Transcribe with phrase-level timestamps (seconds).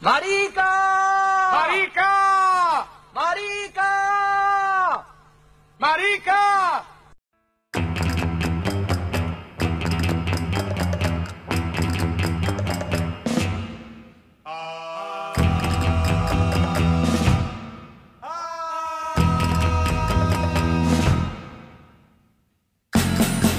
[0.00, 0.64] ¡Marica!
[1.52, 2.86] ¡Marica!
[3.12, 3.90] ¡Marica!
[5.78, 6.84] ¡Marica!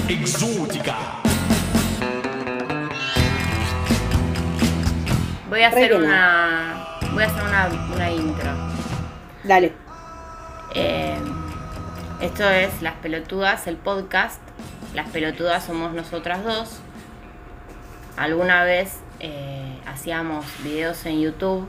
[0.08, 1.11] Exótica.
[5.52, 6.98] Voy a hacer una.
[7.12, 8.50] Voy a hacer una, una intro.
[9.44, 9.74] Dale.
[10.74, 11.18] Eh,
[12.22, 14.40] esto es Las Pelotudas, el podcast.
[14.94, 16.80] Las Pelotudas somos nosotras dos.
[18.16, 21.68] Alguna vez eh, hacíamos videos en YouTube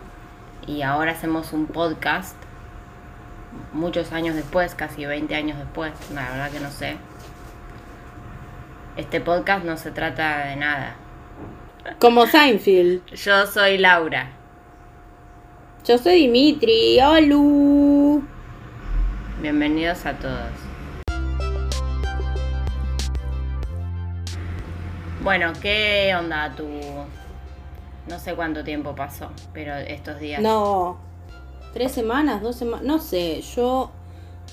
[0.66, 2.38] y ahora hacemos un podcast.
[3.74, 6.96] Muchos años después, casi 20 años después, la verdad que no sé.
[8.96, 10.96] Este podcast no se trata de nada.
[12.00, 13.06] Como Seinfeld.
[13.14, 14.32] Yo soy Laura.
[15.86, 16.98] Yo soy Dimitri.
[17.02, 18.22] Hola.
[19.42, 20.52] Bienvenidos a todos.
[25.22, 26.70] Bueno, ¿qué onda tu...
[28.08, 30.42] No sé cuánto tiempo pasó, pero estos días...
[30.42, 30.98] No.
[31.74, 32.42] ¿Tres semanas?
[32.42, 32.86] ¿Dos semanas?
[32.86, 33.42] No sé.
[33.42, 33.92] Yo.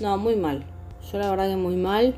[0.00, 0.64] No, muy mal.
[1.12, 2.16] Yo la verdad que muy mal.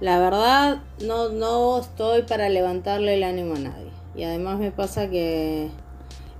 [0.00, 4.01] La verdad, no, no estoy para levantarle el ánimo a nadie.
[4.14, 5.70] Y además me pasa que.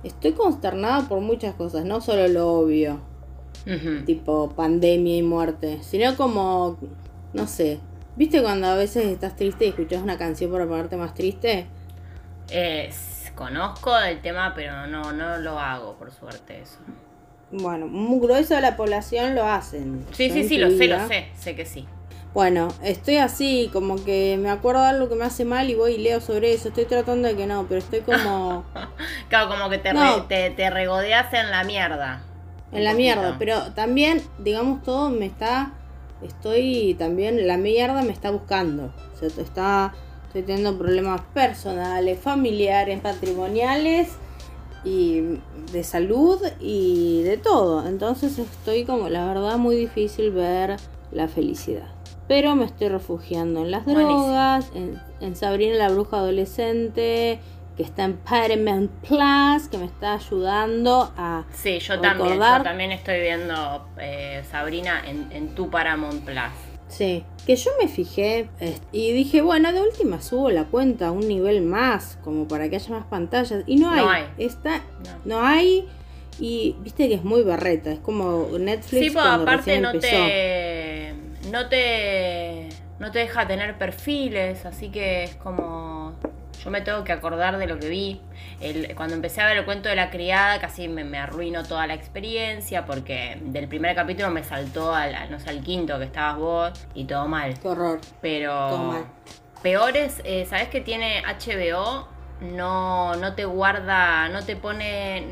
[0.03, 2.99] Estoy consternada por muchas cosas, no solo lo obvio.
[4.05, 6.77] Tipo pandemia y muerte, sino como,
[7.31, 7.79] no sé,
[8.17, 11.67] ¿viste cuando a veces estás triste y escuchas una canción para ponerte más triste?
[12.49, 16.79] Eh, s- conozco el tema, pero no, no lo hago, por suerte, eso.
[17.51, 20.05] Bueno, un grueso de la población lo hacen.
[20.11, 21.87] Sí, sí, sí, lo sé, lo sé, sé que sí.
[22.33, 25.93] Bueno, estoy así, como que me acuerdo de algo que me hace mal y voy
[25.93, 26.69] y leo sobre eso.
[26.69, 28.63] Estoy tratando de que no, pero estoy como
[29.29, 30.15] Claro, como que te, No.
[30.15, 32.23] re- te, te regodeas en la mierda.
[32.71, 32.97] en la poquito.
[32.97, 33.35] mierda.
[33.37, 35.73] Pero también, digamos, todo me está.
[36.23, 37.45] Estoy también.
[37.47, 38.91] La mierda me está buscando.
[39.13, 39.93] O sea, está.
[40.27, 44.09] Estoy teniendo problemas personales, familiares, patrimoniales
[44.83, 45.21] y
[45.71, 47.85] de salud y de todo.
[47.87, 50.77] Entonces estoy como, la verdad, muy difícil ver
[51.11, 51.89] la felicidad.
[52.27, 57.39] Pero me estoy refugiando en las drogas, en, en Sabrina la bruja adolescente,
[57.75, 62.91] que está en Paramount Plus, que me está ayudando a Sí, yo también, yo también
[62.91, 66.37] estoy viendo eh, Sabrina en, en tu Paramount Plus.
[66.87, 68.49] Sí, que yo me fijé
[68.91, 72.75] y dije, bueno, de última subo la cuenta a un nivel más, como para que
[72.75, 73.63] haya más pantallas.
[73.65, 74.01] Y no hay.
[74.05, 74.23] No hay.
[74.37, 74.77] Está,
[75.25, 75.39] No.
[75.39, 75.87] no hay.
[76.39, 80.15] Y viste que es muy berreta, es como Netflix Sí, pues aparte no empezó.
[80.15, 81.12] te,
[81.51, 86.13] no te no te deja tener perfiles, así que es como
[86.63, 88.21] yo me tengo que acordar de lo que vi.
[88.61, 91.85] El- cuando empecé a ver el cuento de la criada, casi me, me arruinó toda
[91.87, 96.05] la experiencia porque del primer capítulo me saltó al, al- no sé, al quinto que
[96.05, 97.59] estabas vos y todo mal.
[97.59, 97.99] Qué horror.
[98.21, 99.05] Pero Todo mal.
[99.61, 102.07] peores, eh, ¿sabes que tiene HBO?
[102.39, 105.25] No, no te guarda, no te pone,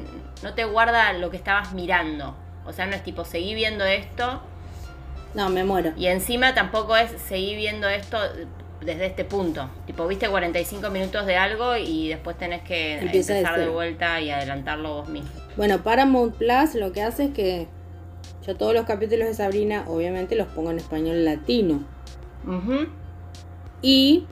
[0.44, 2.35] no te guarda lo que estabas mirando.
[2.66, 4.41] O sea, no es tipo, seguí viendo esto
[5.34, 5.94] No, me muero.
[5.97, 8.18] y encima tampoco es seguí viendo esto
[8.81, 9.69] desde este punto.
[9.86, 14.31] Tipo, viste 45 minutos de algo y después tenés que Empieza empezar de vuelta y
[14.31, 15.30] adelantarlo vos mismo.
[15.56, 17.68] Bueno, Paramount Plus lo que hace es que
[18.46, 21.84] yo todos los capítulos de Sabrina, obviamente, los pongo en español latino.
[23.81, 24.25] Y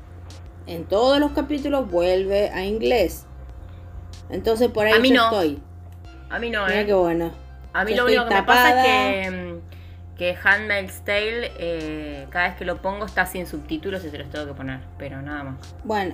[0.68, 3.26] en todos los capítulos vuelve a inglés.
[4.30, 5.24] Entonces por ahí A mí yo no.
[5.26, 5.60] estoy.
[6.30, 6.86] A mí no, Mira ¿eh?
[6.86, 7.32] qué bueno.
[7.74, 9.60] A mí Yo lo único que me pasa es que,
[10.20, 14.30] que Handmaid's Tale, eh, cada vez que lo pongo está sin subtítulos y se los
[14.30, 15.56] tengo que poner, pero nada más.
[15.86, 16.14] Bueno,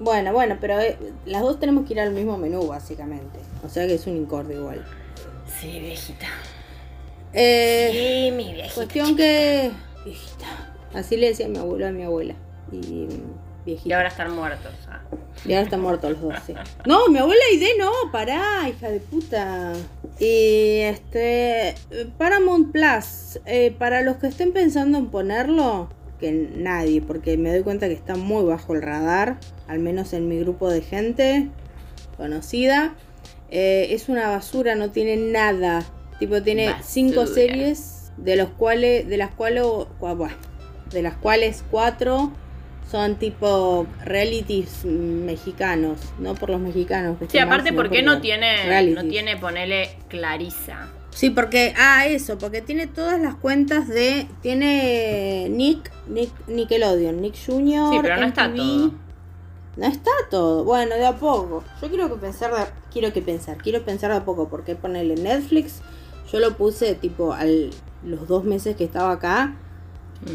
[0.00, 0.96] bueno, bueno, pero eh,
[1.26, 3.40] las dos tenemos que ir al mismo menú, básicamente.
[3.64, 4.84] O sea que es un incorde igual.
[5.60, 6.26] Sí, viejita.
[7.32, 8.74] Eh, Sí, mi viejita.
[8.74, 9.72] cuestión que.
[10.04, 10.46] Viejita.
[10.94, 12.34] Así le decía mi abuelo a mi abuela.
[12.70, 13.08] Y
[13.66, 14.72] Y ahora están muertos.
[14.88, 15.00] ah.
[15.46, 16.54] Y ahora están muertos los dos, sí.
[16.86, 19.72] No, mi abuela Aide no, pará, hija de puta.
[20.18, 21.74] Y este.
[22.18, 25.88] Paramount Plus, eh, para los que estén pensando en ponerlo,
[26.20, 30.28] que nadie, porque me doy cuenta que está muy bajo el radar, al menos en
[30.28, 31.48] mi grupo de gente
[32.16, 32.94] conocida.
[33.50, 35.84] eh, es una basura, no tiene nada.
[36.18, 36.84] Tipo, tiene Basura.
[36.86, 39.62] cinco series, de los cuales, de las cuales,
[40.00, 40.30] cua- buah,
[40.90, 42.32] de las cuales cuatro
[42.90, 47.18] son tipo realities mexicanos, no por los mexicanos.
[47.18, 50.88] que Sí, aparte, sino ¿por qué no porque tiene, no tiene ponele Clarisa?
[51.10, 57.34] Sí, porque, ah, eso, porque tiene todas las cuentas de, tiene Nick, Nick Nickelodeon, Nick
[57.46, 57.92] Jr.
[57.92, 58.92] Sí, pero no está todo.
[59.76, 60.64] No está todo.
[60.64, 61.64] Bueno, de a poco.
[61.80, 65.14] Yo quiero que pensar, de- quiero que pensar, quiero pensar de a poco, porque ponerle
[65.16, 65.82] Netflix,
[66.32, 67.70] yo lo puse tipo al
[68.04, 69.54] los dos meses que estaba acá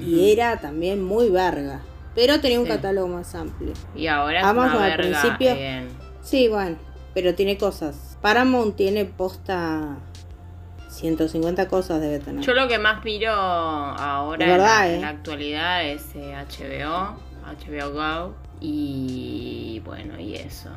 [0.06, 1.82] y era también muy verga.
[2.20, 2.72] Pero tenía un Sí.
[2.72, 3.72] catálogo más amplio.
[3.96, 5.88] Y ahora es Amazon una al principio- en-
[6.22, 6.76] Sí, bueno,
[7.14, 8.18] pero tiene cosas.
[8.22, 9.96] Paramount tiene posta
[10.90, 12.44] 150 cosas debe tener.
[12.44, 14.96] Yo lo que más miro ahora en, la, ¿eh?
[14.96, 20.70] en la actualidad es eh, HBO, HBO Go y bueno, y eso.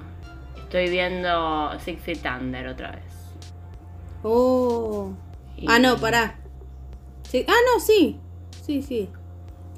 [0.62, 3.02] Estoy viendo Six Feet Under otra vez.
[4.22, 5.10] Oh.
[5.56, 6.36] Y- Ah, no, pará.
[7.28, 7.44] Sí.
[7.48, 8.20] Ah, no, sí.
[8.64, 9.08] Sí, sí.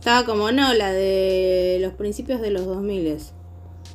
[0.04, 3.16] Estaba como, no, la de los principios de los 2000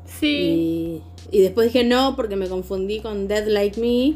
[0.06, 1.04] Sí.
[1.32, 4.16] y, y después dije no porque me confundí con Dead Like Me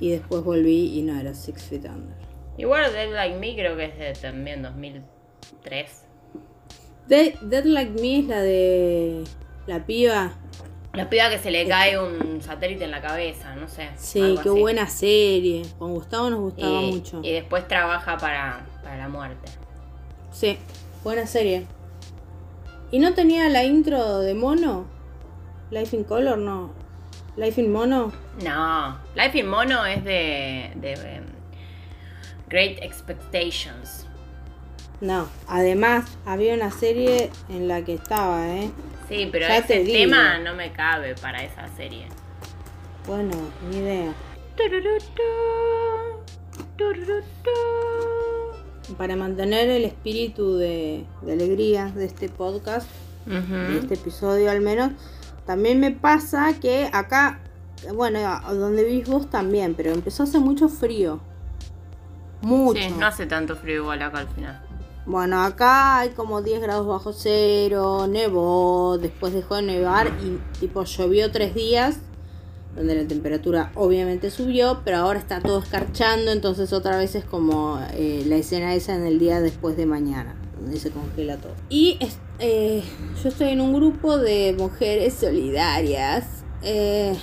[0.00, 2.14] y después volví y no, era Six Feet Under.
[2.58, 6.04] Igual Dead Like Me creo que es de también 2003.
[7.08, 9.24] De- Dead Like Me es la de
[9.66, 10.34] la piba.
[10.92, 13.88] La piba que se le cae un satélite en la cabeza, no sé.
[13.96, 14.60] Sí, qué así.
[14.60, 15.62] buena serie.
[15.78, 17.20] Con Gustavo nos gustaba y, mucho.
[17.22, 19.50] y después trabaja para, para la muerte.
[20.32, 20.58] Sí,
[21.04, 21.66] buena serie.
[22.90, 24.86] ¿Y no tenía la intro de mono?
[25.70, 26.72] Life in Color, no.
[27.36, 28.12] Life in Mono.
[28.42, 31.24] No, Life in Mono es de, de em,
[32.48, 34.06] Great Expectations.
[35.00, 38.70] No, además había una serie en la que estaba, ¿eh?
[39.08, 39.98] Sí, pero Ya te ese digo.
[39.98, 42.06] tema no me cabe para esa serie.
[43.06, 43.30] Bueno,
[43.70, 44.12] ni idea.
[48.96, 52.88] Para mantener el espíritu de, de alegría de este podcast,
[53.26, 54.92] de este episodio al menos,
[55.46, 57.40] también me pasa que acá,
[57.94, 58.18] bueno,
[58.52, 61.20] donde vivís vos también, pero empezó a hacer mucho frío.
[62.42, 62.80] Mucho.
[62.80, 64.62] Sí, no hace tanto frío igual acá al final.
[65.06, 70.84] Bueno, acá hay como 10 grados bajo cero, nevó, después dejó de nevar y tipo
[70.84, 71.98] llovió tres días,
[72.76, 77.80] donde la temperatura obviamente subió, pero ahora está todo escarchando, entonces otra vez es como
[77.92, 81.54] eh, la escena esa en el día después de mañana, donde se congela todo.
[81.68, 81.98] Y
[82.38, 82.82] eh,
[83.22, 86.44] yo estoy en un grupo de mujeres solidarias.
[86.62, 87.16] eh,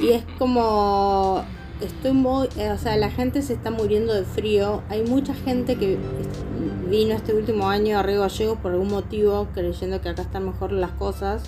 [0.00, 1.44] y es como
[1.80, 4.82] estoy muy, o sea, la gente se está muriendo de frío.
[4.88, 5.98] Hay mucha gente que
[6.88, 10.72] vino este último año a Río Gallegos por algún motivo, creyendo que acá están mejor
[10.72, 11.42] las cosas.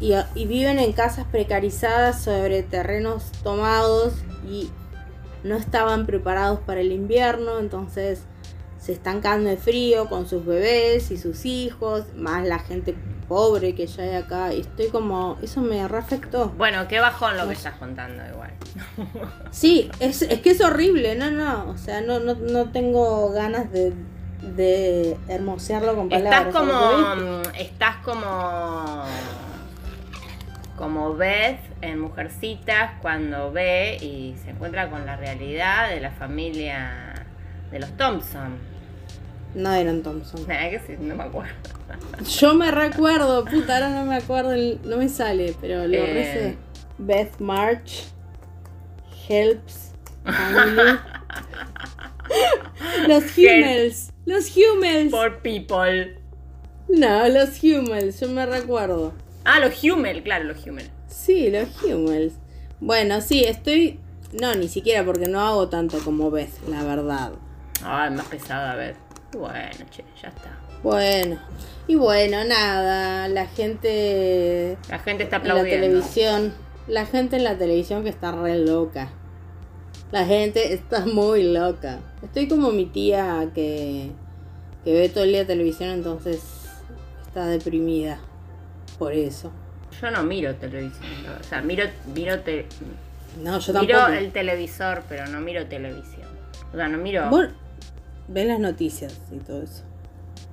[0.00, 4.14] Y, y viven en casas precarizadas sobre terrenos tomados
[4.48, 4.70] y
[5.44, 8.22] no estaban preparados para el invierno, entonces
[8.78, 12.94] se están cagando de frío con sus bebés y sus hijos, más la gente
[13.28, 14.54] pobre que ya hay acá.
[14.54, 16.48] Y estoy como, eso me reafectó.
[16.56, 18.52] Bueno, qué bajón lo que estás contando igual.
[19.50, 23.70] Sí, es, es que es horrible, no, no, o sea, no, no, no tengo ganas
[23.70, 23.92] de,
[24.56, 26.46] de hermosearlo con palabras.
[26.46, 27.16] Estás como.
[27.16, 29.04] mm, Estás como.
[30.80, 37.26] Como Beth en Mujercitas cuando ve y se encuentra con la realidad de la familia
[37.70, 38.56] de los Thompson.
[39.54, 40.46] No eran Thompson.
[40.46, 41.52] Que sí, no me acuerdo.
[42.26, 44.52] Yo me recuerdo, puta, ahora no me acuerdo,
[44.84, 46.56] no me sale, pero lo Eh.
[46.96, 48.06] Beth March,
[49.28, 49.92] Helps,
[50.24, 50.98] Family.
[53.06, 55.10] los Hummels, los Hummels.
[55.10, 56.16] For people.
[56.88, 59.12] No, los Hummels, yo me recuerdo.
[59.52, 60.88] Ah, los Hummel, claro, los Hummel.
[61.08, 62.34] Sí, los Hummels.
[62.78, 63.98] Bueno, sí, estoy.
[64.32, 67.32] No, ni siquiera porque no hago tanto como Beth, la verdad.
[67.82, 68.94] Ay, más pesada, a ver.
[69.36, 70.56] Bueno, che, ya está.
[70.84, 71.40] Bueno,
[71.88, 75.86] y bueno, nada, la gente La gente está en la aplaudiendo.
[75.86, 76.54] televisión,
[76.86, 79.10] la gente en la televisión que está re loca.
[80.12, 81.98] La gente está muy loca.
[82.22, 84.12] Estoy como mi tía que,
[84.84, 86.40] que ve todo el día televisión, entonces
[87.26, 88.20] está deprimida
[89.00, 89.50] por eso.
[90.00, 91.10] Yo no miro televisión.
[91.40, 92.66] O sea, miro, miro, te-
[93.42, 94.18] No, yo miro tampoco.
[94.18, 96.28] el televisor, pero no miro televisión.
[96.72, 97.28] O sea, no miro.
[97.30, 97.46] Vos
[98.28, 99.84] ves las noticias y todo eso.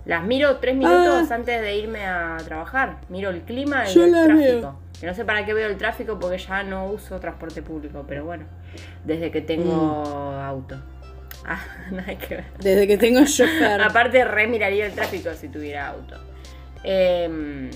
[0.06, 1.36] Las miro tres minutos Ah.
[1.36, 3.00] antes de irme a trabajar.
[3.10, 4.38] Miro el clima y Yo el tráfico.
[4.38, 4.80] veo.
[5.01, 8.24] Que no sé para qué veo el tráfico porque ya no uso transporte público, pero
[8.24, 8.46] bueno,
[9.04, 10.39] desde que tengo Mm.
[10.46, 10.77] auto.
[11.46, 11.60] Ah,
[11.92, 12.46] nada que ver.
[12.60, 13.82] Desde que tengo chofer.
[13.82, 16.16] Aparte, re miraría el tráfico si tuviera auto.
[16.84, 17.70] Em,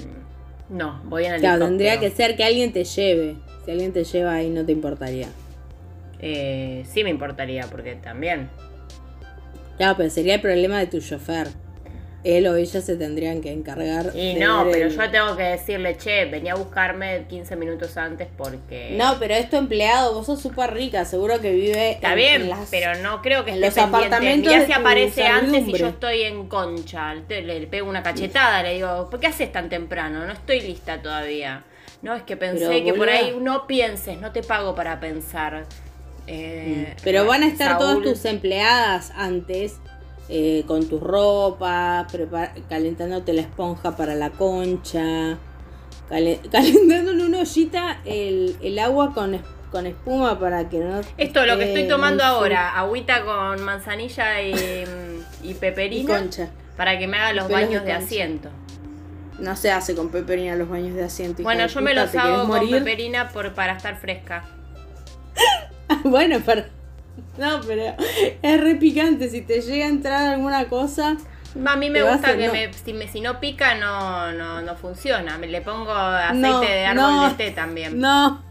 [0.71, 1.67] no, voy en Claro, helicóptero.
[1.67, 3.35] tendría que ser que alguien te lleve.
[3.65, 5.27] Si alguien te lleva ahí no te importaría.
[6.19, 8.49] Eh, sí me importaría, porque también.
[9.77, 11.47] Claro, pero sería el problema de tu chofer.
[12.23, 14.11] Él o ella se tendrían que encargar.
[14.13, 17.97] Y de no, pero el- yo tengo que decirle, che, venía a buscarme 15 minutos
[17.97, 18.95] antes porque...
[18.97, 21.91] No, pero es tu empleado, vos sos súper rica, seguro que vive.
[21.91, 23.97] Está en- bien, en las- pero no creo que esté los pendiente.
[24.07, 27.15] apartamentos si tu aparece antes y yo estoy en concha.
[27.15, 30.25] Le, le pego una cachetada, le digo, ¿por qué haces tan temprano?
[30.25, 31.63] No estoy lista todavía.
[32.03, 35.65] No, es que pensé Pero, que por ahí no pienses, no te pago para pensar.
[36.27, 39.77] Eh, Pero van a estar todas tus empleadas antes,
[40.33, 45.37] eh, con tus ropas, prepar- calentándote la esponja para la concha,
[46.09, 49.37] cale- calentando en una ollita el, el agua con,
[49.71, 51.01] con espuma para que no.
[51.17, 54.53] Esto es lo que estoy tomando ahora, agüita con manzanilla y,
[55.43, 56.49] y Y peperina concha.
[56.77, 58.49] para que me haga los Pelos baños de asiento.
[59.39, 61.41] No se hace con peperina los baños de asiento.
[61.43, 62.77] Bueno, yo me los ¿te querés hago con morir?
[62.77, 64.45] peperina por, para estar fresca.
[66.03, 66.67] bueno, para.
[67.37, 67.95] No, pero
[68.41, 69.29] es re picante.
[69.29, 71.17] Si te llega a entrar alguna cosa.
[71.65, 72.53] A mí me a gusta que no.
[72.53, 75.37] me, si, me- si no pica no, no, no funciona.
[75.37, 77.99] Me le pongo aceite No, de árbol no, de té también.
[77.99, 78.43] No.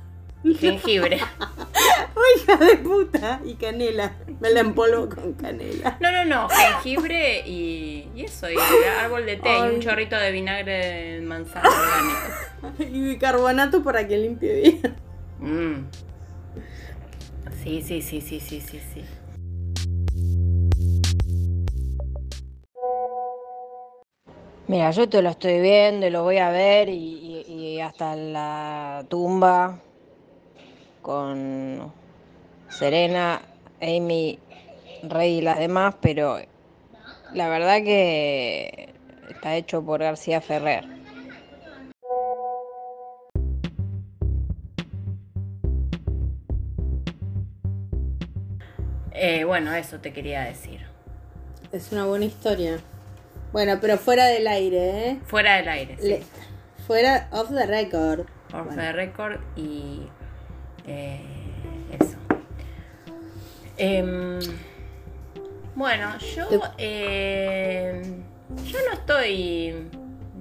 [0.43, 1.17] Y jengibre.
[2.37, 3.41] Hija de puta.
[3.45, 4.13] Y canela.
[4.41, 5.97] Me la empolvo con canela.
[6.01, 6.49] No, no, no.
[6.49, 8.51] Jengibre y, y eso.
[8.51, 8.57] Y
[9.03, 9.59] árbol de té.
[9.59, 10.73] Y un chorrito de vinagre
[11.17, 12.19] de manzana orgánico.
[12.79, 14.97] Y bicarbonato para que limpie bien.
[15.39, 15.87] Mm.
[17.63, 19.05] Sí, sí, sí, sí, sí, sí, sí.
[24.67, 29.79] Mira, yo te lo estoy viendo y lo voy a ver y, hasta la tumba
[31.03, 31.93] con
[32.69, 33.43] Serena,
[33.83, 34.39] Amy,
[35.03, 36.39] Rey y las demás, pero
[37.33, 38.95] la verdad que
[39.29, 41.00] está hecho por García Ferrer.
[49.23, 50.81] Eh, bueno, eso te quería decir.
[51.73, 52.79] Es una buena historia.
[53.53, 55.21] Bueno, pero fuera del aire, ¿eh?
[55.27, 56.09] Fuera del aire, sí.
[56.09, 56.23] Le-
[56.87, 58.21] fuera off the record.
[58.55, 58.77] Off Bueno.
[58.83, 60.03] the record y
[60.87, 61.21] eh,
[62.01, 62.17] eso.
[63.77, 64.39] Em,
[65.75, 66.49] bueno, yo
[66.79, 68.23] em,
[68.65, 69.75] yo no estoy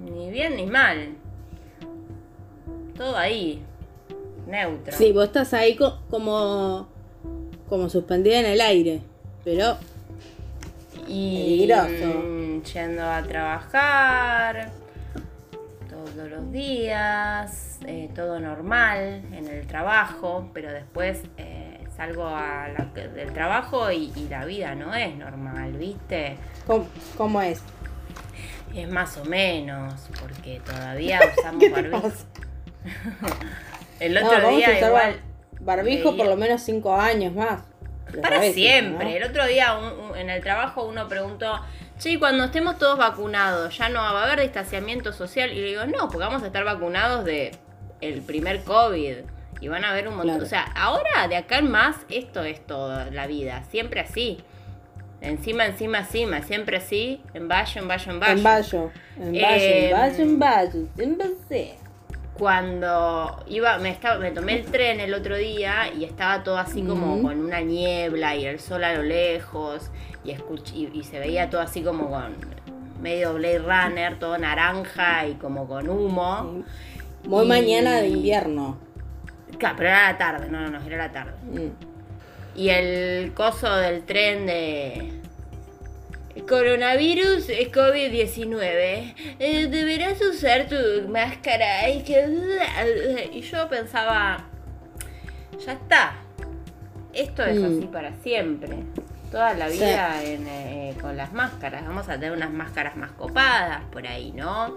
[0.04, 1.16] ni bien ni mal.
[2.96, 3.62] Todo ahí,
[4.46, 4.96] neutro.
[4.96, 6.88] Sí, vos estás ahí co- como,
[7.70, 9.00] como suspendida en el aire.
[9.44, 9.78] Pero
[11.08, 12.20] y Peligroso.
[12.22, 14.70] mm, yendo a trabajar
[15.88, 22.90] todos los días, eh, todo normal en el trabajo, pero después eh, salgo a la-
[23.08, 26.36] del trabajo y, y la vida no es normal, ¿viste?
[26.66, 26.86] ¿cómo,
[27.16, 27.62] cómo es?
[28.74, 32.08] Es más o menos, porque todavía usamos ¿Qué te barbijo.
[34.00, 35.20] El otro día igual...
[35.60, 37.62] bar- barbijo por lo menos cinco años más.
[38.22, 39.04] Para siempre.
[39.04, 39.10] ¿no?
[39.16, 41.60] El otro día un- un- en el trabajo uno preguntó,
[41.98, 45.52] che, cuando estemos todos vacunados, ¿ya no va a haber distanciamiento social?
[45.52, 47.52] Y le digo, no, porque vamos a estar vacunados de
[48.00, 49.16] el primer COVID.
[49.60, 50.36] Y van a haber un montón.
[50.38, 50.44] Claro.
[50.44, 53.62] O sea, ahora de acá en más, esto es toda la vida.
[53.70, 54.42] Siempre así.
[55.20, 56.40] Encima, encima, encima.
[56.42, 57.20] Siempre así.
[57.34, 58.32] En vallo, en vallo, en vallo.
[58.32, 58.90] En Bayo.
[59.18, 60.80] En Eh, en Bayo, en Bayo.
[60.96, 61.74] Siempre sé.
[62.40, 66.82] Cuando iba, me, estaba, me tomé el tren el otro día y estaba todo así
[66.82, 69.90] como con una niebla y el sol a lo lejos
[70.24, 72.34] y, escuch- y, y se veía todo así como con
[73.02, 76.64] medio Blade Runner, todo naranja y como con humo.
[77.24, 78.78] Muy Y- mañana de invierno.
[79.58, 81.32] Claro, pero era la tarde, no, no, no, era la tarde.
[81.52, 82.58] Mm.
[82.58, 85.19] Y el coso del tren de...
[86.48, 89.14] Coronavirus es COVID-19.
[89.38, 91.88] Eh, deberás usar tu máscara.
[91.90, 93.30] Y, que...
[93.32, 94.44] y yo pensaba,
[95.64, 96.14] ya está.
[97.12, 97.64] Esto es Mm.
[97.78, 98.76] así para siempre.
[99.30, 99.78] Toda la Sí.
[99.78, 101.84] vida en, eh, con las máscaras.
[101.86, 104.76] Vamos a tener unas máscaras más copadas por ahí, ¿no?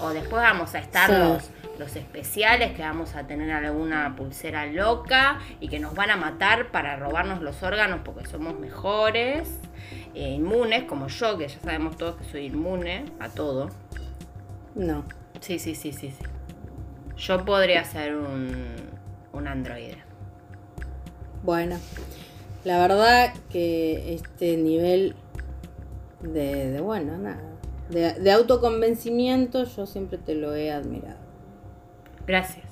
[0.00, 1.48] O después vamos a estar Sí.
[1.78, 6.70] Los, especiales, que vamos a tener alguna pulsera loca y que nos van a matar
[6.70, 9.48] para robarnos los órganos porque somos mejores,
[10.14, 13.70] eh, inmunes, como yo, que ya sabemos todos que soy inmune a todo.
[14.74, 15.04] No.
[15.40, 16.24] Sí, sí, sí, sí, sí.
[17.16, 18.76] Yo podría ser un,
[19.32, 19.98] un androide.
[21.42, 21.78] Bueno.
[22.64, 25.14] La verdad que este nivel
[26.20, 27.40] de, de bueno, nada.
[27.88, 31.27] De, de autoconvencimiento yo siempre te lo he admirado.
[32.28, 32.66] Gracias.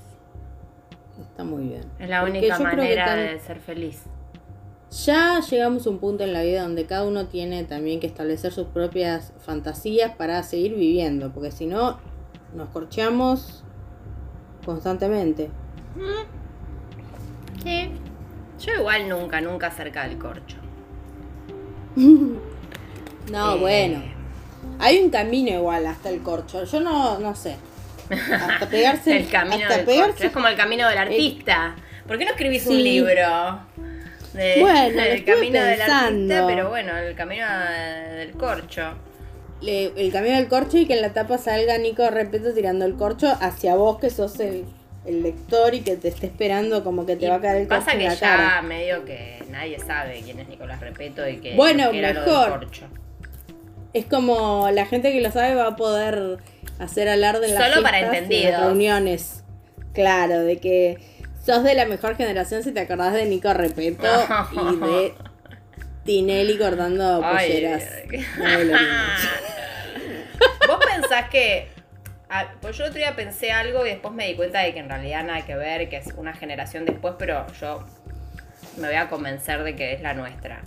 [1.20, 1.82] Está muy bien.
[1.98, 4.02] Es la Porque única manera de ser feliz.
[5.04, 8.52] Ya llegamos a un punto en la vida donde cada uno tiene también que establecer
[8.52, 11.98] sus propias fantasías para seguir viviendo, porque si no
[12.54, 13.64] nos corcheamos
[14.64, 15.50] constantemente.
[17.62, 17.90] Sí.
[18.60, 20.58] Yo igual nunca, nunca cerca del corcho.
[23.32, 24.02] No, Eh, bueno.
[24.78, 26.62] Hay un camino igual hasta el corcho.
[26.62, 27.56] Yo no, no sé.
[28.10, 30.25] Hasta pegarse el camino hasta del pegarse- corcho.
[30.26, 31.76] Es como el camino del artista.
[32.06, 33.60] ¿Por qué no escribís un libro?
[34.32, 38.94] De- Bueno, el camino del artista, pero bueno, el camino eh, del corcho.
[39.60, 42.94] le- el camino del corcho y que en la tapa salga Nico Repeto tirando el
[42.96, 44.64] corcho hacia vos que sos el,
[45.06, 47.68] el lector y que te esté esperando como que te Y va a caer el
[47.68, 48.62] corcho pasa en que la ya cara.
[48.62, 52.48] medio que nadie sabe quién es Nicolás Repeto y que Bueno, era lo del mejor.
[52.60, 52.86] corcho.
[53.94, 56.36] Es como la gente que lo sabe va a poder
[56.78, 58.61] hacer alarde en las Solo para fiestas y en las entendidos.
[58.61, 59.45] reuniones.
[59.92, 60.99] Claro, de que
[61.45, 64.06] sos de la mejor generación si te acordás de Nico Repeto
[64.52, 65.14] y de
[66.04, 67.85] Tinelli cortando Ay, polleras.
[68.38, 68.78] No.
[70.68, 71.68] Vos pensás que.
[72.28, 74.88] ah, pues yo otro día pensé algo y después me di cuenta de que en
[74.88, 77.85] realidad nada que ver, que es una generación después, pero yo
[78.76, 80.61] me voy a convencer de que es la nuestra.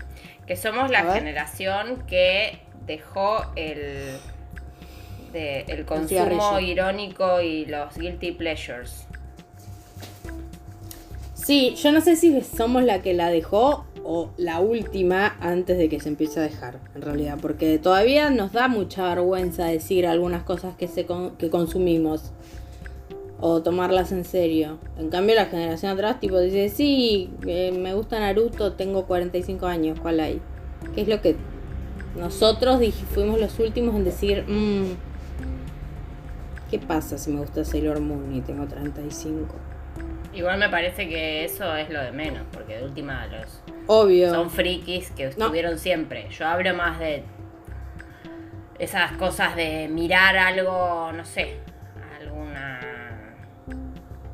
[0.48, 4.18] Que somos la generación que dejó el,
[5.32, 9.06] de- el consumo irónico y los guilty pleasures.
[11.34, 15.90] Sí, yo no sé si somos la que la dejó o la última antes de
[15.90, 20.44] que se empiece a dejar, en realidad, porque todavía nos da mucha vergüenza decir algunas
[20.44, 22.32] cosas que, se con- que consumimos
[23.40, 24.78] o tomarlas en serio.
[25.00, 30.00] En cambio, la generación atrás, tipo, dice, sí, eh, me gusta Naruto, tengo 45 años,
[30.00, 30.42] ¿cuál hay?
[30.94, 31.36] ¿Qué es lo que
[32.18, 32.82] nosotros
[33.14, 35.09] fuimos los últimos en decir, "Mm,
[36.70, 39.56] ¿qué pasa si me gusta Sailor Moon y tengo 35?
[40.34, 44.30] Igual me parece que eso es lo de menos, porque de última los Obvio.
[44.32, 46.30] son frikis que estuvieron siempre.
[46.30, 47.24] Yo hablo más de
[48.78, 51.58] esas cosas de mirar algo, no sé,
[52.20, 52.80] alguna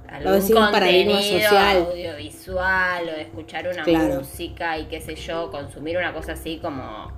[0.09, 1.77] algún paradigma contenido social.
[1.89, 4.15] audiovisual o de escuchar una Claro.
[4.15, 7.11] música y qué sé yo, consumir una cosa así como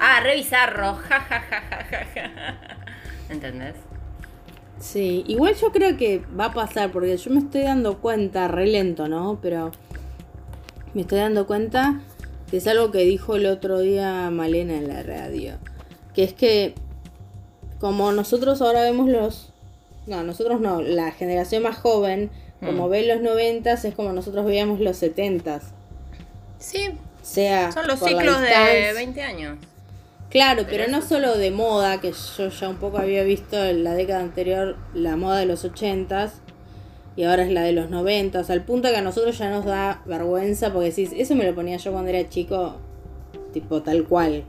[0.00, 2.54] ah, revisarlo, ja ja ja ja ja, ja.
[3.30, 3.76] ¿Entendés?
[4.80, 8.66] Sí, igual yo creo que va a pasar, porque yo me estoy dando cuenta, re
[8.66, 9.38] lento, ¿no?
[9.40, 9.70] Pero
[10.92, 12.00] me estoy dando cuenta
[12.50, 15.54] que es algo que dijo el otro día Malena en la radio.
[16.14, 16.74] Que es que
[17.80, 19.50] como nosotros ahora vemos los...
[20.06, 22.90] No, nosotros no, la generación más joven, como Mm.
[22.90, 25.72] ve los noventas, es como nosotros veíamos los setentas.
[26.58, 26.90] Sí,
[27.22, 29.58] Sea son los ciclos de distancia- 20 años.
[30.34, 33.94] Claro, pero no solo de moda, que yo ya un poco había visto en la
[33.94, 36.40] década anterior la moda de los ochentas
[37.16, 40.02] y ahora es la de los noventas, al punto que a nosotros ya nos da
[40.06, 42.74] vergüenza porque decís, eso me lo ponía yo cuando era chico,
[43.52, 44.42] tipo tal cual.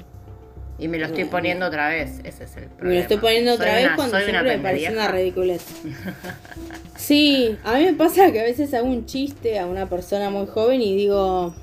[0.79, 2.89] Y me lo estoy poniendo otra vez, ese es el problema.
[2.89, 4.91] Me lo estoy poniendo otra vez una- cuando siempre me parece pendevieja.
[4.93, 5.65] una ridiculez.
[6.97, 10.47] Sí, a mí me pasa que a veces hago un chiste a una persona muy
[10.47, 11.53] joven y digo,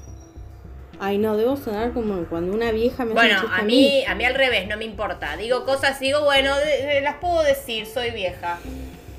[1.05, 4.35] ay no, debo sonar como cuando una vieja me Bueno, a mí, a mí al
[4.37, 5.37] revés, no me importa.
[5.37, 8.59] Digo cosas y digo, bueno, de- de- las puedo decir, soy vieja.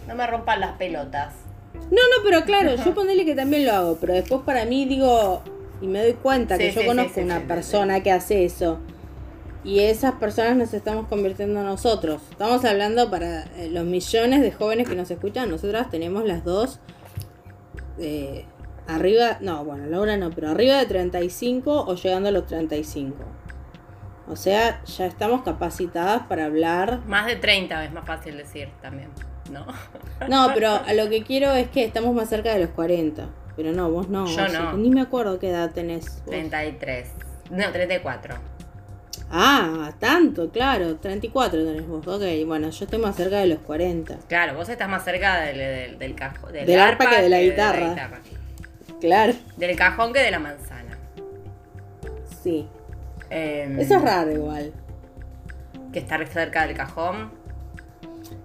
[0.08, 1.34] No me rompan las pelotas.
[1.74, 5.42] No, no, pero claro, yo ponele que también lo hago, pero después para mí digo,
[5.82, 8.80] y me doy cuenta Sí, que yo conozco sí, una persona que hace eso.
[9.66, 12.22] Y esas personas nos estamos convirtiendo nosotros.
[12.32, 15.50] Estamos hablando para eh, los millones de jóvenes que nos escuchan.
[15.50, 16.80] Nosotras tenemos las dos
[18.00, 18.46] eh,
[18.88, 23.16] arriba, no, bueno, Laura no, pero arriba de 35 o llegando a los 35.
[24.28, 29.10] O sea, ya estamos capacitadas para hablar Más de 30 es más fácil decir también,
[29.52, 29.66] ¿no?
[30.30, 33.28] No, pero a lo que quiero es que estamos más cerca de los 40.
[33.56, 34.26] Pero no, vos no.
[34.26, 34.74] Yo no.
[34.74, 36.22] Ni me acuerdo qué edad tenés.
[36.26, 36.32] vos.
[36.32, 37.10] 33.
[37.52, 38.36] No, 34.
[39.30, 40.96] Ah, tanto, claro.
[40.96, 42.08] 34 tenés vos.
[42.08, 44.20] Ok, bueno, yo estoy más cerca de los 40.
[44.28, 46.54] Claro, vos estás más cerca del, del, del cajón.
[46.54, 48.22] Del arpa que de la guitarra.
[49.04, 50.98] Claro, Del cajón que de la manzana.
[52.42, 52.70] sí.
[53.30, 54.72] Em, Eso es raro igual.
[55.92, 57.32] Que estar cerca del cajón.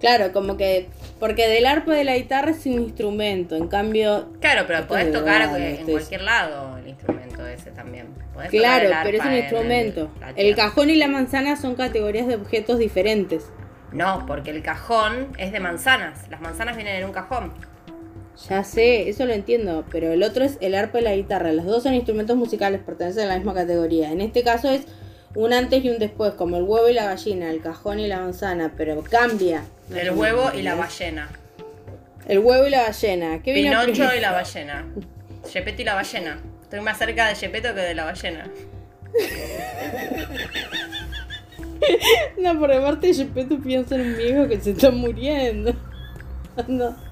[0.01, 0.89] Claro, como que.
[1.17, 3.55] Porque del arpa de la guitarra es un instrumento.
[3.55, 4.27] En cambio.
[4.41, 8.07] Claro, pero Esto podés es tocar verdad, en cualquier lado el instrumento ese también.
[8.33, 10.11] Podés tocar Claro, pero es un en instrumento.
[10.35, 13.49] El cajón y la manzana son categorías de objetos diferentes.
[13.93, 16.27] No, porque el cajón es de manzanas.
[16.29, 17.53] Las manzanas vienen en un cajón.
[18.47, 21.51] Ya sé, eso lo entiendo, pero el otro es el arpa y la guitarra.
[21.51, 24.11] Los dos son instrumentos musicales, pertenecen a la misma categoría.
[24.11, 24.83] En este caso es
[25.35, 28.19] un antes y un después, como el huevo y la gallina, el cajón y la
[28.19, 29.63] manzana, pero cambia.
[29.93, 31.29] El huevo y la ballena.
[32.27, 33.41] El huevo y la ballena.
[33.43, 34.15] ¿Qué vino Pinocho primero?
[34.15, 34.85] y la ballena.
[35.49, 36.39] Gepetto y la ballena.
[36.63, 38.49] Estoy más cerca de Gepetto que de la ballena.
[42.37, 43.11] No, por aparte
[43.47, 45.73] tú pienso en un viejo que se está muriendo.
[46.67, 47.08] No.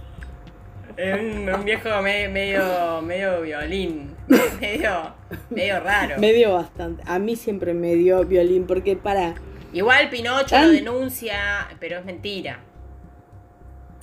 [0.97, 4.15] Es un, un viejo me- medio, medio violín.
[4.59, 5.13] Medio,
[5.51, 6.15] medio raro.
[6.19, 7.03] Me dio bastante.
[7.05, 9.35] A mí siempre me dio violín, porque para.
[9.71, 12.59] Igual Pinocho Tan- lo denuncia, pero es mentira.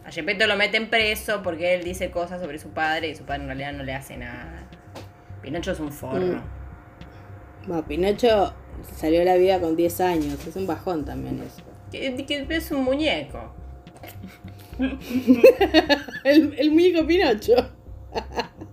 [0.07, 3.43] A Gepetto lo meten preso porque él dice cosas sobre su padre y su padre
[3.43, 4.65] en realidad no le hace nada.
[5.43, 6.21] Pinocho es un forro.
[6.21, 6.43] Mm.
[7.67, 8.55] Bueno, Pinocho
[8.95, 10.47] salió a la vida con 10 años.
[10.47, 11.63] Es un bajón también eso.
[11.91, 13.53] Que, que es un muñeco.
[16.25, 17.55] El, el muñeco Pinocho.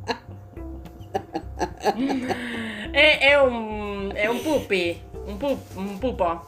[2.94, 4.98] Es, es un, es un pupi.
[5.28, 6.42] Un, pup, un pupo.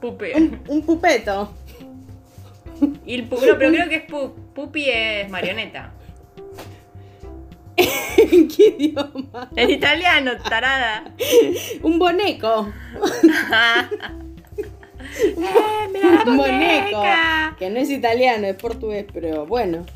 [0.00, 0.32] Pupi.
[0.34, 1.52] Un, un pupeto.
[3.06, 5.92] Y el pu- no, pero creo que es pu- pupi es marioneta.
[7.76, 9.48] ¿En qué idioma?
[9.54, 11.04] En italiano, tarada.
[11.82, 12.68] Un boneco.
[15.18, 17.02] ¡Eh, mira la Un boneco.
[17.58, 19.86] Que no es italiano, es portugués, pero bueno.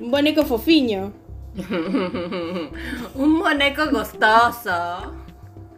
[0.00, 1.12] Un boneco fofiño.
[3.14, 5.14] Un boneco costoso.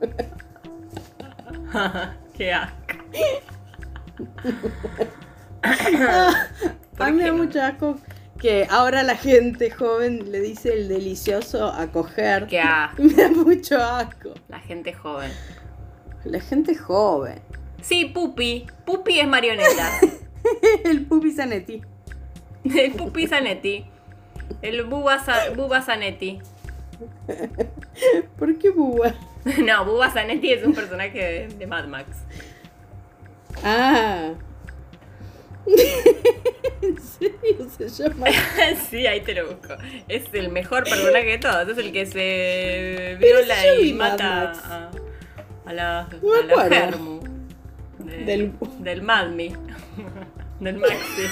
[2.37, 2.77] Qué asco.
[6.99, 7.37] A mí me da no?
[7.37, 7.97] mucho asco
[8.39, 12.47] que ahora la gente joven le dice el delicioso a coger.
[12.47, 13.03] Qué asco.
[13.03, 14.33] Me da mucho asco.
[14.49, 15.31] La gente joven.
[16.25, 17.41] La gente joven.
[17.83, 18.67] Sí, pupi.
[18.85, 19.91] Pupi es marioneta.
[20.85, 21.83] El pupi Zanetti.
[22.65, 23.85] El pupi Zanetti.
[24.63, 26.41] El Buba, Sa- Buba Zanetti.
[28.39, 29.15] ¿Por qué búa?
[29.65, 32.09] No, Buba Zanetti es un personaje de, de Mad Max.
[33.63, 34.33] Ah.
[36.83, 38.27] ¿En serio se llama?
[38.91, 39.75] sí, ahí te lo busco.
[40.09, 41.69] Es el mejor personaje de todos.
[41.69, 44.91] Es el que se Pero viola yo y mata a,
[45.65, 46.09] a la, a
[46.69, 46.97] la.
[47.99, 49.53] De- Del- del Madmi.
[50.61, 51.23] del Maxi.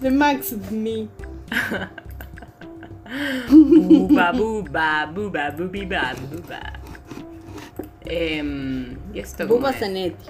[0.00, 1.08] De Max Me.
[3.48, 6.72] Buba, buba, buba, bubiba, buba.
[8.04, 9.76] Em, ¿Y esto es?
[9.76, 10.26] Zanetti.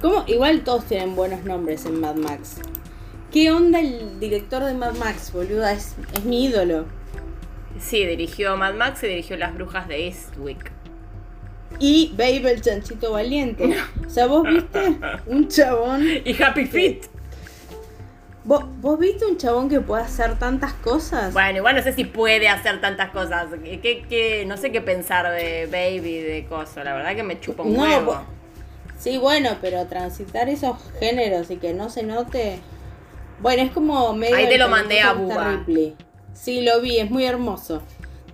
[0.00, 0.24] ¿Cómo?
[0.26, 2.60] Igual todos tienen buenos nombres en Mad Max.
[3.32, 5.72] ¿Qué onda el director de Mad Max, boluda?
[5.72, 6.86] Es, es mi ídolo.
[7.80, 10.72] Sí, dirigió Mad Max y dirigió Las Brujas de Eastwick.
[11.78, 13.76] Y Babe el chanchito valiente.
[14.06, 14.96] O sea, vos viste
[15.26, 16.04] un chabón.
[16.24, 17.13] Y Happy Feet.
[18.44, 21.32] ¿Vos, vos viste un chabón que puede hacer tantas cosas?
[21.32, 23.46] Bueno, igual no sé si puede hacer tantas cosas.
[23.62, 26.84] ¿Qué, qué- no sé qué pensar de Baby, de Coso.
[26.84, 28.18] La verdad que me chupa un No, huevo.
[28.98, 32.58] Sí, bueno, pero transitar esos géneros y que no se note.
[33.40, 34.36] Bueno, es como medio.
[34.36, 35.64] Ahí te lo mandé a Bubba.
[36.34, 37.80] Sí, lo vi, es muy hermoso.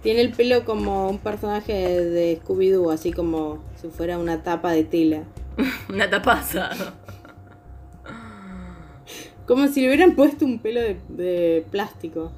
[0.03, 4.85] Tiene el pelo como un personaje de Scooby-Doo, así como si fuera una tapa de
[4.85, 5.23] tela.
[5.88, 6.70] Una tapaza.
[9.50, 12.30] Como si le hubieran puesto un pelo de, de plástico.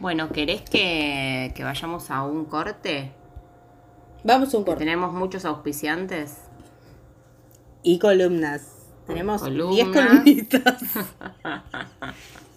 [0.00, 3.12] Bueno, ¿querés que, que vayamos a un corte?
[4.24, 4.86] Vamos a un Que corte.
[4.86, 6.38] tenemos muchos auspiciantes.
[7.82, 8.68] Y columnas.
[9.06, 9.74] Tenemos Columnas.
[9.74, 10.82] 10 columnistas.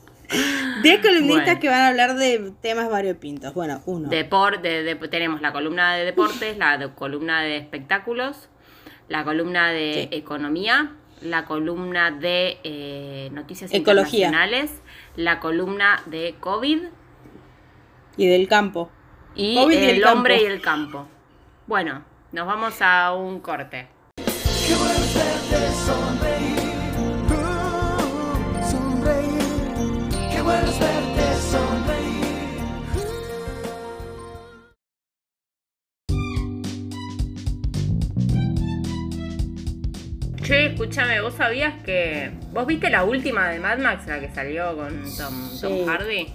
[0.83, 1.59] 10 columnistas Bueno.
[1.59, 3.53] que van a hablar de temas variopintos.
[3.53, 4.09] Bueno, uno.
[4.09, 8.49] Depor- de- de- tenemos la columna de deportes, la de- columna de espectáculos,
[9.07, 10.17] la columna de Sí.
[10.17, 14.27] economía, la columna de eh, noticias Ecología.
[14.27, 14.81] internacionales,
[15.15, 16.79] la columna de COVID
[18.17, 18.89] Y del campo.
[19.35, 20.49] y COVID y el, el hombre campo.
[20.49, 21.07] y el campo.
[21.67, 23.87] Bueno, nos vamos a un corte.
[40.45, 42.31] Che, escúchame, ¿vos sabías que...
[42.51, 45.61] ¿Vos viste la última de Mad Max, la que salió con Tom, Sí.
[45.61, 46.27] Tom Hardy?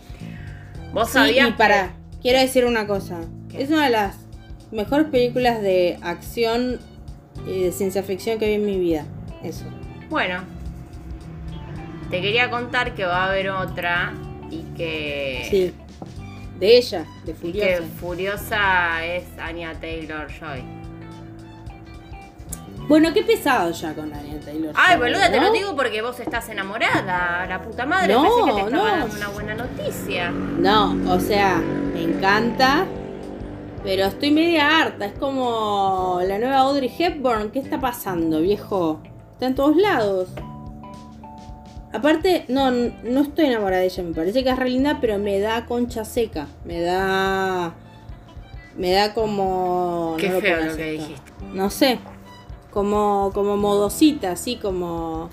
[0.92, 3.20] ¿Vos Sí, sabías y para, que- quiero decir una cosa.
[3.48, 3.62] ¿Qué?
[3.62, 4.16] Es una de las
[4.72, 6.80] mejores películas de acción
[7.46, 9.04] y de ciencia ficción que vi en mi vida.
[9.44, 9.64] Eso.
[10.08, 10.42] Bueno,
[12.10, 14.12] te quería contar que va a haber otra
[14.50, 15.72] y que, Sí.
[16.58, 17.84] De ella, de y que Furiosa.
[18.00, 20.62] Furiosa es Anya Taylor Joy.
[22.90, 24.72] Bueno, qué pesado ya con Anya Taylor.
[24.76, 25.46] Ay, boluda, te ¿no?
[25.46, 27.46] lo digo porque vos estás enamorada.
[27.46, 28.96] La puta madre, No, pensé que te estaba no.
[28.98, 30.30] dando una buena noticia.
[30.32, 31.58] No, o sea,
[31.94, 32.86] me encanta.
[33.84, 35.06] Pero estoy media harta.
[35.06, 37.52] Es como la nueva Audrey Hepburn.
[37.52, 39.00] ¿Qué está pasando, viejo?
[39.34, 40.28] Está en todos lados.
[41.92, 44.02] Aparte, no, no estoy enamorada de ella.
[44.02, 46.48] Me parece que es re linda, pero me da concha seca.
[46.64, 47.72] Me da.
[48.76, 50.16] Me da como.
[50.18, 51.32] Qué no feo lo que dijiste.
[51.54, 52.00] No sé.
[52.70, 55.30] Como, como modosita, así como.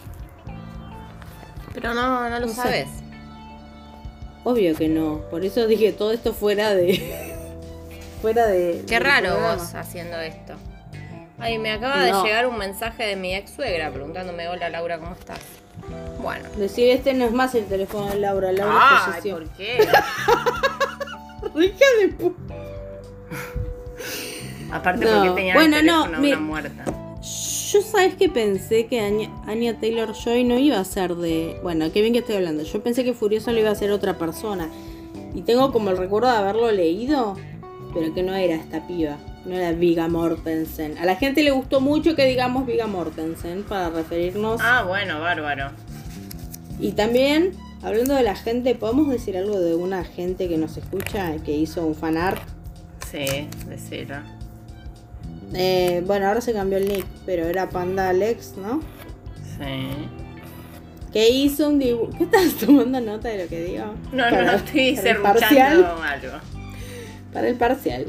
[1.74, 2.56] Pero no, no lo No sé.
[2.56, 2.88] sabes.
[4.44, 5.22] Obvio que no.
[5.30, 7.36] Por eso dije todo esto fuera de,
[8.22, 8.84] fuera de.
[8.88, 9.56] Qué raro programa.
[9.56, 10.54] vos haciendo esto.
[11.40, 12.04] Ay, me acaba No.
[12.24, 15.38] de llegar un mensaje de mi ex suegra preguntándome, hola Laura, ¿cómo estás?
[16.20, 16.50] Bueno.
[16.58, 18.52] Decir, este no es más el teléfono de Laura.
[18.52, 19.36] Laura falleció.
[19.38, 19.78] ¿por qué?
[21.56, 22.54] Hija de puta.
[24.72, 25.12] Aparte No.
[25.20, 26.86] porque tenía Bueno, el no, teléfono de mi- una muerta.
[27.78, 31.60] Yo sabes que pensé que Anya, Anya Taylor Joy no iba a ser de.
[31.62, 32.64] Bueno, qué bien que estoy hablando.
[32.64, 34.68] Yo pensé que Furiosa lo iba a ser otra persona.
[35.36, 37.36] Y tengo como el recuerdo de haberlo leído,
[37.94, 39.18] pero que no era esta piba.
[39.46, 40.98] No era Viga Mortensen.
[40.98, 44.60] A la gente le gustó mucho que digamos Viga Mortensen para referirnos.
[44.64, 45.70] Ah, bueno, bárbaro.
[46.80, 47.52] Y también,
[47.84, 51.86] hablando de la gente, ¿podemos decir algo de una gente que nos escucha que hizo
[51.86, 52.42] un fanart?
[53.12, 54.16] Sí, decilo.
[55.54, 58.82] Eh, bueno, ahora se cambió el nick, pero era Panda Alex, ¿no?
[59.58, 60.08] Sí.
[61.14, 62.12] que hizo un dibujo.
[62.18, 63.86] ¿Qué estás tomando nota de lo que digo?
[64.12, 66.38] No, Para- no, estoy serruchando algo.
[67.34, 68.06] Para el parcial.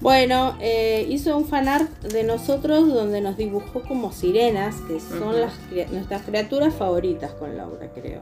[0.00, 5.54] Bueno, eh, hizo un fanart de nosotros donde nos dibujó como sirenas, que son las
[5.90, 8.20] nuestras criaturas favoritas con Laura, creo.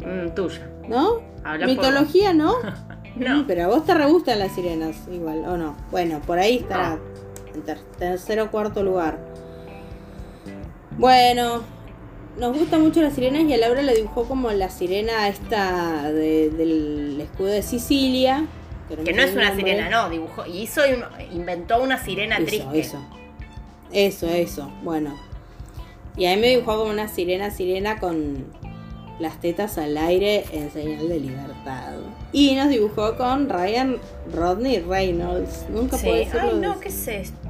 [0.00, 0.68] Mm, tuya.
[0.88, 1.20] ¿no?
[1.44, 2.54] Habla por Mitología, ¿no?
[3.16, 3.44] No.
[3.46, 5.76] Pero a vos te re gustan las sirenas, igual, ¿o no?
[5.92, 6.98] Bueno, por ahí estará
[7.54, 9.18] en ter- tercer o cuarto lugar.
[10.98, 11.62] Bueno,
[12.38, 16.50] nos gustan mucho las sirenas y a Laura le dibujó como la sirena esta de-
[16.50, 18.46] del escudo de Sicilia.
[18.88, 19.64] Que no es el una nombre.
[19.72, 20.44] sirena, no, dibujó.
[20.46, 20.82] Y hizo,
[21.32, 22.78] inventó una sirena Eso, triste.
[22.80, 22.98] eso.
[23.92, 24.70] Eso, eso.
[24.82, 25.14] Bueno.
[26.16, 28.44] Y a mí me dibujó como una sirena, sirena con
[29.18, 31.92] las tetas al aire en señal de libertad.
[32.32, 33.96] Y nos dibujó con Ryan
[34.32, 35.64] Rodney Reynolds.
[35.70, 36.04] Nunca Sí.
[36.06, 36.40] puedo decirlo.
[36.52, 37.43] Ay, no, ¿qué es esto?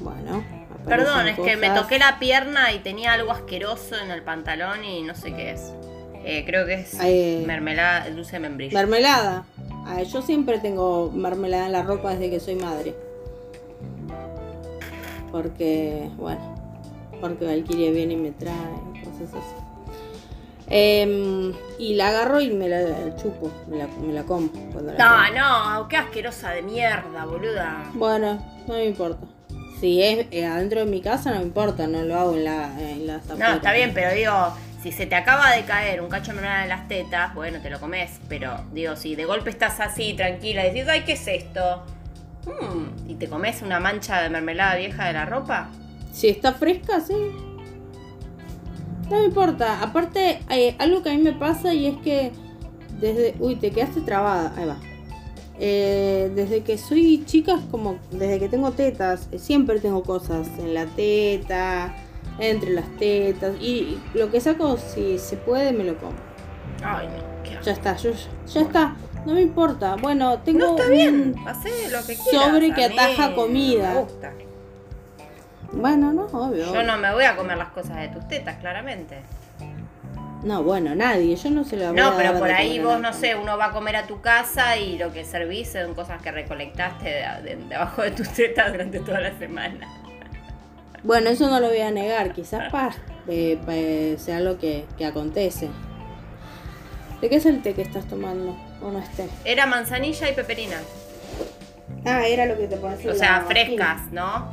[0.00, 0.44] Bueno.
[0.86, 5.02] Perdón, es que me toqué la pierna y tenía algo asqueroso en el pantalón y
[5.02, 5.72] no sé qué es.
[6.24, 8.76] Eh, creo que es Ay, mermelada, dulce de membrillo.
[8.76, 9.44] Mermelada.
[9.86, 12.94] Ah, yo siempre tengo mermelada en la ropa desde que soy madre.
[15.30, 16.54] Porque, bueno,
[17.20, 18.54] porque Valkyria viene y me trae,
[19.04, 19.68] cosas así.
[20.70, 24.48] Em, y la agarro y me la chupo, me la, me la como.
[24.72, 25.38] Cuando la como.
[25.38, 27.90] no, no, qué asquerosa de mierda, boluda.
[27.94, 29.26] Bueno, no me importa.
[29.80, 32.80] Si es eh, adentro de mi casa, no me importa, no lo hago en la,
[32.80, 34.32] en No, está bien, pero digo,
[34.82, 37.70] si se te acaba de caer un cacho de mermelada en las tetas, bueno, te
[37.70, 38.18] lo comes.
[38.28, 41.84] Pero digo, si de golpe estás así, tranquila, y decís, ay, ¿qué es esto?
[42.46, 45.68] Mm, y te comes una mancha de mermelada vieja de la ropa.
[46.12, 47.14] Si está fresca, sí.
[49.08, 49.80] No me importa.
[49.80, 52.32] Aparte, hay algo que a mí me pasa y es que
[53.00, 53.34] desde...
[53.38, 54.52] Uy, te quedaste trabada.
[54.56, 54.76] Ahí va.
[55.60, 60.46] Eh, desde que soy chica, es como desde que tengo tetas, eh, siempre tengo cosas
[60.58, 61.94] en la teta,
[62.38, 63.56] entre las tetas.
[63.60, 66.12] Y lo que saco, si se puede, me lo como.
[66.84, 67.60] Ay, no.
[67.62, 68.10] Ya está, yo,
[68.46, 68.96] ya está.
[69.26, 69.96] No me importa.
[69.96, 72.46] Bueno, tengo No está bien, hacé lo que quieras.
[72.52, 73.94] sobre que ataja no comida.
[73.94, 74.32] me gusta.
[75.72, 76.72] Bueno, no, obvio.
[76.72, 79.18] Yo no me voy a comer las cosas de tus tetas, claramente.
[80.42, 81.34] No, bueno, nadie.
[81.36, 83.34] Yo no se la voy No, a pero dar por de ahí vos, no sé,
[83.34, 87.04] uno va a comer a tu casa y lo que servís son cosas que recolectaste
[87.08, 89.88] de, de- debajo de tus tetas durante toda la semana.
[91.02, 92.32] Bueno, eso no lo voy a negar.
[92.32, 92.90] Quizás pa,
[93.28, 95.68] eh, pa- sea algo que, que acontece.
[97.20, 98.56] ¿De qué es el té que estás tomando?
[98.80, 99.28] ¿O no es té?
[99.44, 100.76] Era manzanilla y peperina.
[102.04, 104.52] Ah, era lo que te pones O sea, vagina, frescas, ¿no?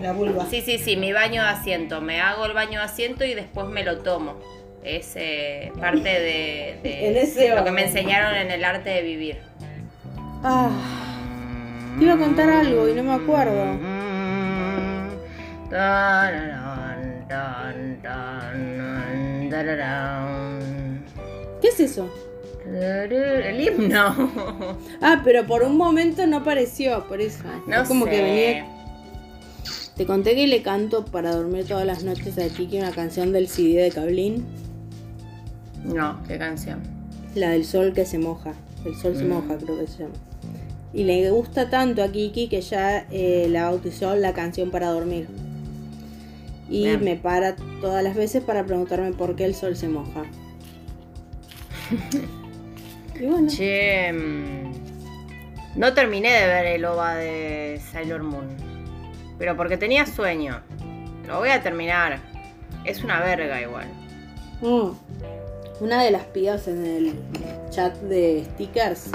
[0.00, 0.44] La vulva.
[0.50, 2.02] Sí, sí, sí, mi baño de asiento.
[2.02, 4.34] Me hago el baño de asiento y después me lo tomo.
[4.86, 9.38] Es eh, parte de, lo que me enseñaron en el arte de vivir.
[10.44, 10.70] Ah,
[11.98, 13.78] te iba a contar algo y no me acuerdo.
[21.60, 22.08] ¿Qué es eso?
[22.64, 24.78] El himno.
[25.00, 27.42] Ah, pero por un momento no apareció, por eso.
[27.66, 28.12] No Es como sé.
[28.12, 28.66] que venía.
[29.96, 33.48] Te conté que le canto para dormir todas las noches a Kiki una canción del
[33.48, 34.46] CD de Cablín.
[35.86, 36.80] No, qué canción.
[37.34, 38.52] La del sol que se moja.
[38.84, 39.28] El sol se Mm.
[39.28, 40.14] moja, creo que se llama.
[40.92, 45.28] Y le gusta tanto a Kiki que ya eh, la bautizó la canción para dormir.
[46.68, 47.04] Y Bien.
[47.04, 50.22] me para todas las veces para preguntarme por qué el sol se moja.
[53.20, 54.72] y bueno, Che, mm,
[55.78, 58.46] no terminé de ver el OVA de Sailor Moon.
[59.38, 60.60] Pero porque tenía sueño.
[61.26, 62.18] Lo voy a terminar.
[62.84, 63.86] Es una verga igual.
[64.62, 65.05] mm,
[65.80, 67.12] una de las pibas en el
[67.70, 69.10] chat de stickers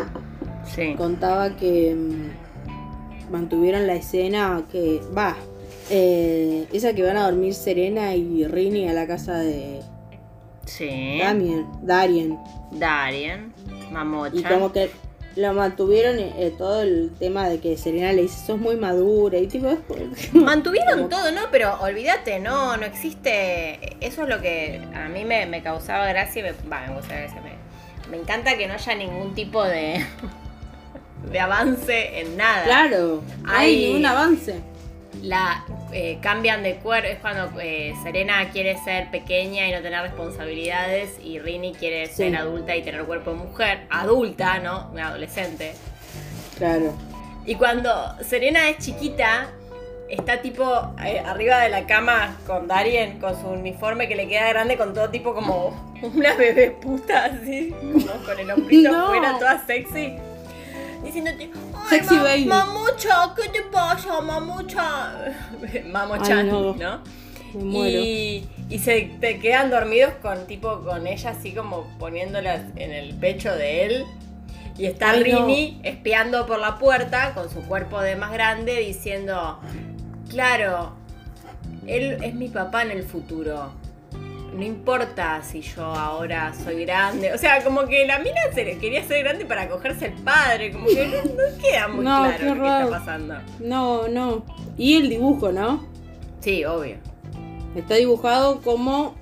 [0.73, 0.93] Sí.
[0.95, 5.35] contaba que mm, mantuvieron la escena que va.
[5.89, 9.81] eh, esa que van a dormir Serena y Rini a la casa de
[10.65, 11.17] Sí.
[11.19, 12.37] Damien, Darien.
[12.71, 13.51] Darien.
[13.89, 14.47] Y Mamocha.
[14.49, 14.89] como que
[15.35, 19.47] lo mantuvieron eh, todo el tema de que Serena le dice, sos muy madura y
[19.47, 19.77] tipo...
[20.33, 21.41] Mantuvieron todo, ¿no?
[21.51, 23.95] Pero olvídate, no, no existe.
[24.05, 27.41] Eso es lo que a mí me, me causaba gracia y me, me causaba gracia,
[27.41, 30.05] me- me encanta que no haya ningún tipo de,
[31.31, 32.63] de avance en nada.
[32.65, 34.55] Claro, Hay- hay ningún avance.
[35.21, 40.01] La eh, cambian de cuerpo, es cuando eh, Serena quiere ser pequeña y no tener
[40.01, 42.13] responsabilidades y Rini quiere Sí.
[42.15, 44.89] ser adulta y tener cuerpo de mujer, adulta, ¿no?
[44.91, 45.73] Una adolescente.
[46.57, 46.93] Claro.
[47.45, 47.89] Y cuando
[48.23, 49.49] Serena es chiquita,
[50.09, 54.47] está tipo eh, arriba de la cama con Darien, con su uniforme que le queda
[54.49, 57.73] grande, con todo tipo como una bebé puta, así,
[58.25, 59.05] con el hombrito No.
[59.05, 60.15] afuera, toda sexy.
[61.03, 61.49] Diciéndote,
[61.89, 62.45] Sexy ma- baby".
[62.45, 65.33] mamucha, ¿qué te pasa, mamucha?
[65.85, 66.73] Mamochan, no.
[66.75, 67.01] ¿no?
[67.53, 67.99] Me muero.
[67.99, 73.15] Y, y se te quedan dormidos con tipo con ella así como poniéndolas en el
[73.15, 74.05] pecho de él.
[74.77, 75.45] Y está Ay, no.
[75.45, 79.59] Rini espiando por la puerta con su cuerpo de más grande diciendo,
[80.29, 80.93] claro,
[81.87, 83.73] él es mi papá en el futuro.
[84.53, 87.33] No importa si yo ahora soy grande.
[87.33, 90.71] O sea, como que la mina se le quería ser grande para cogerse el padre.
[90.73, 93.35] Como que no, no queda muy No, claro qué lo que está pasando.
[93.59, 94.45] No, no.
[94.77, 95.85] Y el dibujo, ¿no?
[96.41, 96.97] Sí, obvio.
[97.75, 99.15] Está dibujado como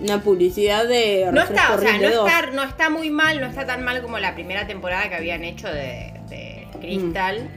[0.00, 2.28] una publicidad de No está, o sea, no Rinde 2.
[2.28, 5.44] está, no está muy mal, no está tan mal como la primera temporada que habían
[5.44, 7.48] hecho de, de Crystal,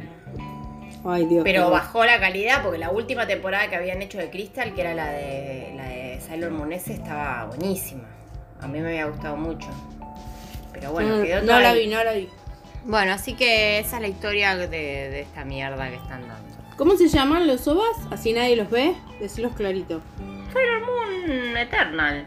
[1.06, 1.42] Ay, Dios.
[1.44, 4.94] pero bajó la calidad porque la última temporada que habían hecho de Crystal, que era
[4.94, 5.62] la de
[6.34, 8.06] Sailor Moon S, estaba buenísima.
[8.60, 9.67] A mí me había gustado mucho.
[10.74, 12.28] Pero bueno, no, quedó no todo la vi, no la vi.
[12.86, 16.58] Bueno, así que esa es la historia de, de esta mierda que están dando.
[16.76, 17.96] ¿Cómo se llaman los ovas?
[18.10, 18.96] Así nadie los ve.
[19.19, 20.02] Decilos clarito.
[20.52, 22.26] Sailor Moon Eternal.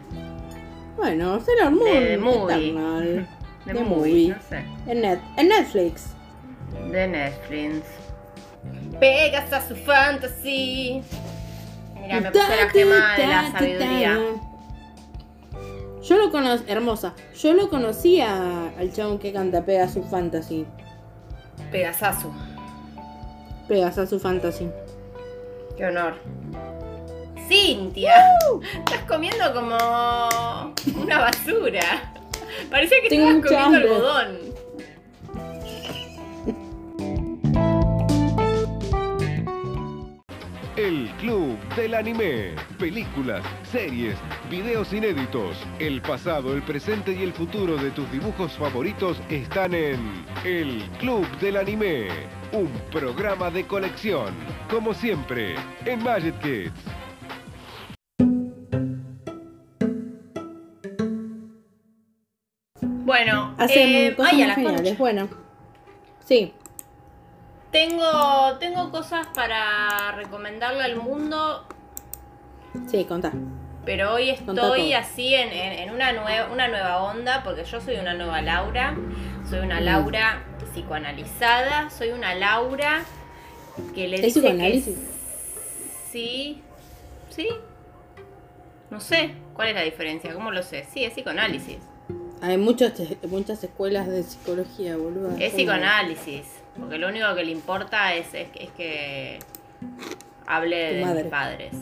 [0.97, 2.05] Bueno, Sailor Moon.
[2.05, 2.69] De movie.
[2.69, 3.29] Eternal.
[3.66, 4.29] De, De movie, movie.
[4.29, 4.64] no sé.
[4.87, 6.11] En, net, en Netflix.
[6.92, 7.83] De Netflix.
[9.01, 11.03] Pegas a su fantasy.
[12.07, 14.19] Mira, me puse la gema de la sabiduría.
[16.03, 17.14] Yo lo conocí, hermosa.
[17.37, 20.64] Yo lo conocía al chabón que canta Pegasus Fantasy.
[21.73, 22.33] Pegasasu.
[23.66, 24.69] Pegasus Fantasy.
[25.77, 26.14] Qué honor.
[27.49, 28.14] Cintia.
[28.79, 29.77] Estás comiendo como
[31.03, 32.12] una basura.
[32.71, 33.95] Parecía que Tengo estabas comiendo hambre.
[33.95, 34.45] algodón.
[40.87, 42.55] El Club del Anime.
[42.79, 44.14] Películas, series,
[44.49, 45.57] videos inéditos.
[45.81, 49.99] El pasado, el presente y el futuro de tus dibujos favoritos están en
[50.44, 52.07] El Club del Anime.
[52.53, 54.33] Un programa de colección.
[54.70, 56.81] Como siempre, en Magic Kids.
[62.81, 64.81] Bueno, Hacen eh, cosas ay, a muy la geniales.
[64.83, 64.99] concha.
[64.99, 65.29] Bueno.
[66.25, 66.53] Sí.
[67.81, 71.67] Tengo, tengo cosas para recomendarle al mundo,
[72.91, 73.33] Sí, contá.
[73.85, 77.97] pero hoy estoy así en, en- en una, nueva, una nueva onda, porque yo soy
[77.97, 78.97] una nueva Laura.
[79.51, 79.85] Soy una Mm.
[79.85, 83.05] Laura psicoanalizada, soy una Laura
[83.95, 84.97] que le ¿Es dice psicoanálisis?
[84.97, 86.62] que sí,
[87.29, 87.47] sí,
[88.91, 90.87] no sé cuál es la diferencia, ¿cómo lo sé?
[90.95, 91.77] Sí, es psicoanálisis.
[92.41, 92.93] Hay muchos,
[93.29, 95.37] muchas escuelas de psicología, boludo.
[95.39, 96.47] Es psicoanálisis,
[96.79, 99.39] porque lo único que le importa es, es, es que
[100.47, 101.23] hable Tu de madre.
[101.23, 101.75] mis padres.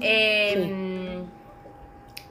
[0.00, 1.22] Eh,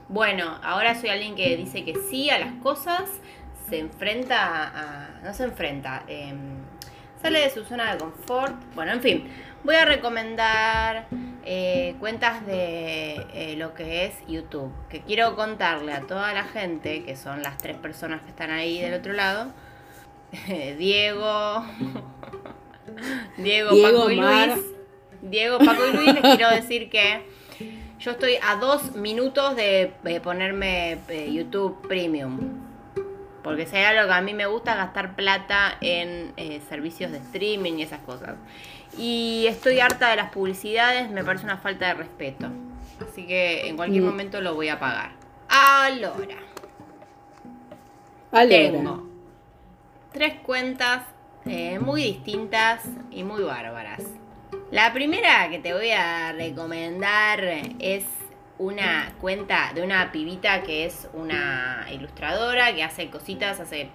[0.08, 3.10] Bueno, ahora soy alguien que dice que sí a las cosas,
[3.68, 5.20] se enfrenta a...
[5.24, 6.32] no se enfrenta, eh,
[7.20, 8.54] sale de su zona de confort.
[8.76, 9.28] Bueno, en fin,
[9.64, 11.06] voy a recomendar
[11.44, 17.02] eh, cuentas de eh, lo que es YouTube, que quiero contarle a toda la gente,
[17.02, 19.48] que son las tres personas que están ahí del otro lado,
[20.78, 21.64] Diego,
[23.36, 24.16] Diego, Diego, Paco y.
[24.16, 24.64] Luis.
[25.22, 27.22] Diego, Paco y Luis, les quiero decir que
[27.98, 32.38] yo estoy a dos minutos de, ponerme eh, YouTube Premium.
[33.42, 37.18] Porque si hay algo que a mí me gusta gastar plata en eh, servicios de
[37.18, 38.34] streaming y esas cosas.
[38.98, 42.48] Y estoy harta de las publicidades, me parece una falta de respeto.
[43.08, 44.06] Así que en cualquier Mm.
[44.06, 45.12] momento lo voy a pagar.
[45.48, 45.86] Ahora,
[48.32, 48.48] Alora.
[48.48, 49.05] tengo
[50.16, 51.02] tres cuentas
[51.44, 54.02] eh, muy distintas y muy bárbaras.
[54.70, 57.44] La primera que te voy a recomendar
[57.78, 58.04] es
[58.58, 63.90] una cuenta de una pibita que es una ilustradora que hace cositas, hace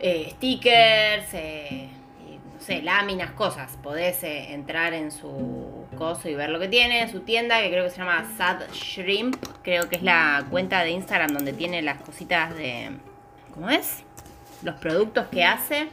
[0.00, 1.88] eh, stickers, eh,
[2.54, 3.78] no sé, láminas, cosas.
[3.82, 7.70] Podés eh, entrar en su coso y ver lo que tiene, en su tienda que
[7.70, 9.36] creo que se llama Sad Shrimp.
[9.62, 12.90] Creo que es la cuenta de Instagram donde tiene las cositas de...
[13.54, 14.04] ¿Cómo es?
[14.62, 15.88] Los productos que hace.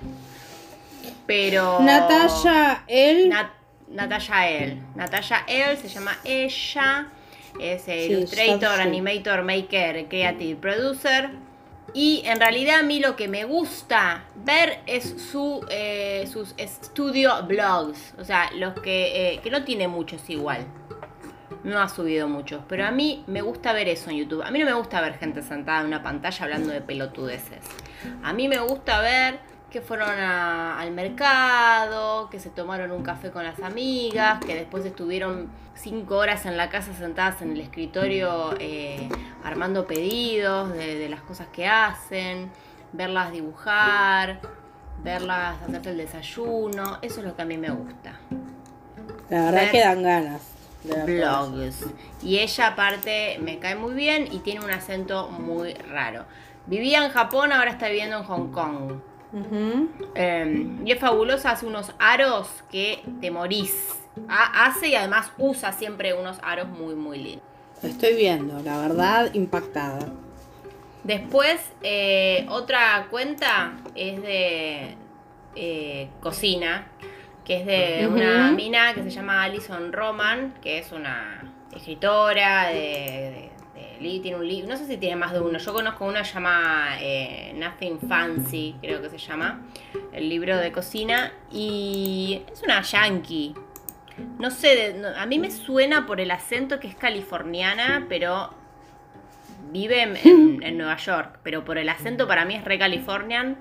[1.26, 1.80] Pero.
[1.82, 3.30] Natalia, él.
[3.32, 3.52] Nat-
[3.90, 4.82] Natalia El.
[4.96, 7.08] Natalia El se llama ella.
[7.60, 8.82] Es Sí, Illustrator.
[8.82, 11.30] Animator, Maker, Creative Producer.
[11.94, 17.32] Y en realidad a mí lo que me gusta ver es su, eh, sus estudio
[17.48, 18.14] blogs.
[18.20, 20.66] O sea, los que, eh, que no tiene muchos igual.
[21.64, 22.62] No ha subido muchos.
[22.68, 24.44] Pero a mí me gusta ver eso en YouTube.
[24.44, 27.64] A mí no me gusta ver gente sentada en una pantalla hablando de pelotudeces.
[28.24, 29.40] A mí me gusta ver
[29.72, 34.86] que fueron a- al mercado, que se tomaron un café con las amigas, que después
[34.86, 39.10] estuvieron cinco horas en la casa sentadas en el escritorio eh,
[39.44, 42.50] armando pedidos de, de las cosas que hacen,
[42.94, 44.40] verlas dibujar,
[45.04, 47.00] verlas hacerte el desayuno.
[47.02, 48.14] Eso es lo que a mí me gusta.
[49.30, 50.42] La verdad ver que dan ganas.
[50.84, 51.86] de blogs.
[52.24, 56.24] Y ella aparte me cae muy bien y tiene un acento muy raro.
[56.68, 58.76] Vivía en Japón, ahora está viviendo en Hong Kong.
[58.92, 59.02] eso.
[59.34, 59.90] Ujú.
[60.16, 63.96] Eh, y es fabulosa, hace unos aros que te morís.
[64.30, 67.44] Ha- hace y además usa siempre unos aros muy, muy lindos.
[67.84, 70.08] Estoy viendo, la verdad, impactada.
[71.04, 74.96] Después, eh, otra cuenta es de
[75.58, 76.88] eh, cocina,
[77.44, 81.44] que es de una mina que se llama Alison Roman, que es una
[81.76, 83.52] escritora de, de-
[84.00, 86.26] li- tiene un libro, no sé si tiene más de uno, yo conozco uno que
[86.26, 89.62] se llama eh, Nothing Fancy, creo que se llama,
[90.14, 93.54] el libro de cocina, y es una yankee.
[94.40, 98.54] No sé, de- no- a mí me suena por el acento que es californiana, pero
[99.72, 103.58] vive en, en- en Nueva York, pero por el acento para mí es re californian.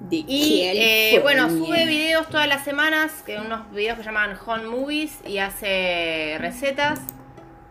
[0.00, 4.64] De Y eh, bueno, sube videos todas las semanas, que unos videos que llaman Home
[4.64, 7.00] Movies y hace recetas.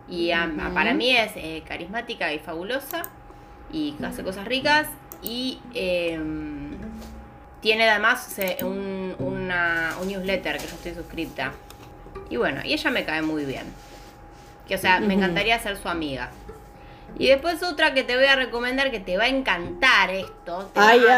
[0.08, 3.02] Y a- para mí es eh, carismática y fabulosa
[3.72, 4.86] y hace cosas ricas.
[5.22, 6.18] Y eh,
[7.60, 11.52] tiene además un, una- un newsletter que yo estoy suscripta.
[12.30, 13.64] Y bueno, y ella me cae muy bien.
[14.66, 16.30] Que o sea, me encantaría ser su amiga.
[17.18, 20.70] Y después otra que te voy a recomendar que te va a encantar esto.
[20.74, 21.08] Ay, va a-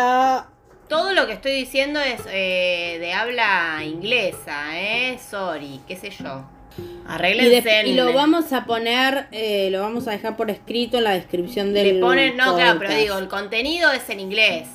[0.42, 0.46] ya.
[0.88, 5.18] todo lo que estoy diciendo es eh, de habla inglesa, ¿eh?
[5.18, 6.44] Sorry, qué sé yo.
[6.78, 7.68] Y, Arréglense.
[7.68, 11.10] de- y lo vamos a poner, eh, lo vamos a dejar por escrito en la
[11.12, 14.68] descripción del Le ponen, no, claro, pero digo, el contenido es en inglés.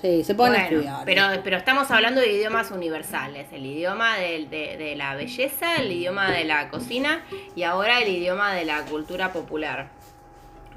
[0.00, 1.04] Sí, se pueden Bueno, estudiar.
[1.06, 4.46] pero, pero estamos hablando de idiomas universales, el idioma de,
[4.78, 7.24] de la belleza, el idioma de la cocina
[7.56, 9.88] y ahora el idioma de la cultura popular.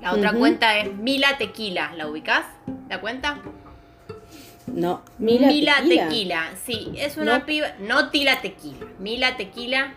[0.02, 2.46] La otra cuenta es Mila Tequila, ¿la ubicás?
[2.88, 3.40] ¿La cuenta?
[4.68, 5.48] No, Mila,
[5.88, 6.52] tequila.
[6.64, 7.46] sí, es una No.
[7.46, 9.94] piba, no Tila Tequila, Mila Tequila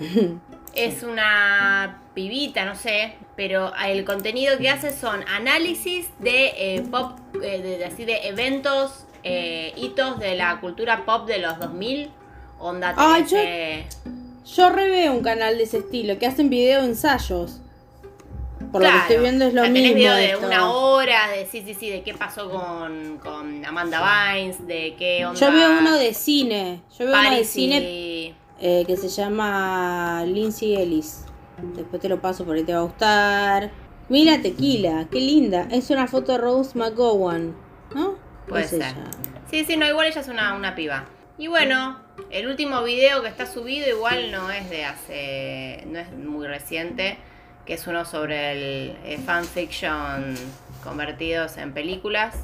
[0.74, 7.12] es una pibita, no sé, pero el contenido que hace son análisis de eh, pop,
[7.42, 12.10] eh, de, así de eventos, eh, hitos de la cultura pop de los 2000,
[12.58, 12.94] onda
[13.26, 13.36] yo-
[14.56, 17.60] Yo reveo un canal de ese estilo, que hacen video ensayos.
[18.72, 19.94] Por lo que estoy viendo es lo mismo.
[19.96, 20.46] video de esto.
[20.46, 24.00] una hora, de sí, sí, sí, de qué pasó con, con Amanda
[24.34, 25.40] Bynes, de qué onda.
[25.40, 26.80] Yo veo uno de cine.
[26.98, 31.24] Yo veo uno de Paris cine y- eh, que se llama Lindsay Ellis.
[31.74, 33.70] Después te lo paso, por ahí te va a gustar.
[34.08, 35.68] Mira Tequila, qué linda.
[35.70, 37.54] Es una foto de Rose McGowan,
[37.94, 38.16] ¿no?
[38.48, 38.82] Puede ser.
[38.82, 39.10] ella.
[39.50, 41.06] Sí, sí, no, igual ella es una, una piba.
[41.38, 41.98] Y bueno,
[42.30, 45.84] el último video que está subido igual no es de hace.
[45.86, 47.18] no es muy reciente,
[47.64, 50.34] que es uno sobre el eh, fanfiction
[50.84, 52.36] convertidos en películas.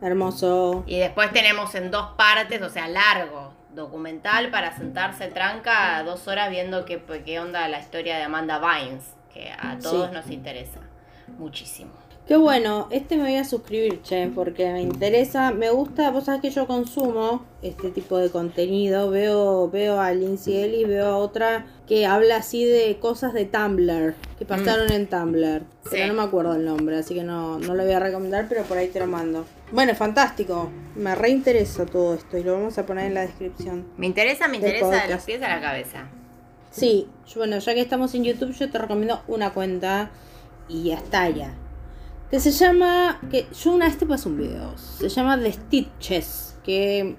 [0.00, 0.84] Hermoso.
[0.86, 3.43] Y después tenemos en dos partes, o sea, largo,
[3.74, 9.04] documental para sentarse tranca dos horas viendo qué, qué onda la historia de Amanda Bynes,
[9.32, 10.14] que a todos Sí.
[10.14, 10.80] nos interesa
[11.38, 11.90] muchísimo.
[12.26, 16.40] Qué bueno, este me voy a suscribir, che, porque me interesa, me gusta, vos sabés
[16.40, 21.66] que yo consumo este tipo de contenido, veo, veo a Lindsay Ellis, veo a otra
[21.86, 26.08] que habla así de cosas de Tumblr, que pasaron en Tumblr, pero Sí.
[26.08, 28.78] no me acuerdo el nombre, así que no, no lo voy a recomendar, pero por
[28.78, 29.44] ahí te lo mando.
[29.74, 33.86] Bueno, fantástico, me reinteresa todo esto y lo vamos a poner en la descripción.
[33.96, 36.06] Me interesa, me interesa de los pies a la cabeza.
[36.70, 40.10] Sí, yo- bueno, ya que estamos en YouTube, yo te recomiendo una cuenta
[40.68, 41.54] y ya está ya.
[42.30, 46.56] Que se llama, que yo una vez te pasé un video, se llama The Stitches,
[46.64, 47.16] que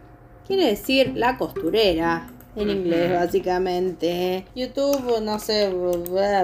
[0.48, 4.46] quiere decir la costurera en inglés básicamente.
[4.56, 5.74] YouTube, no sé,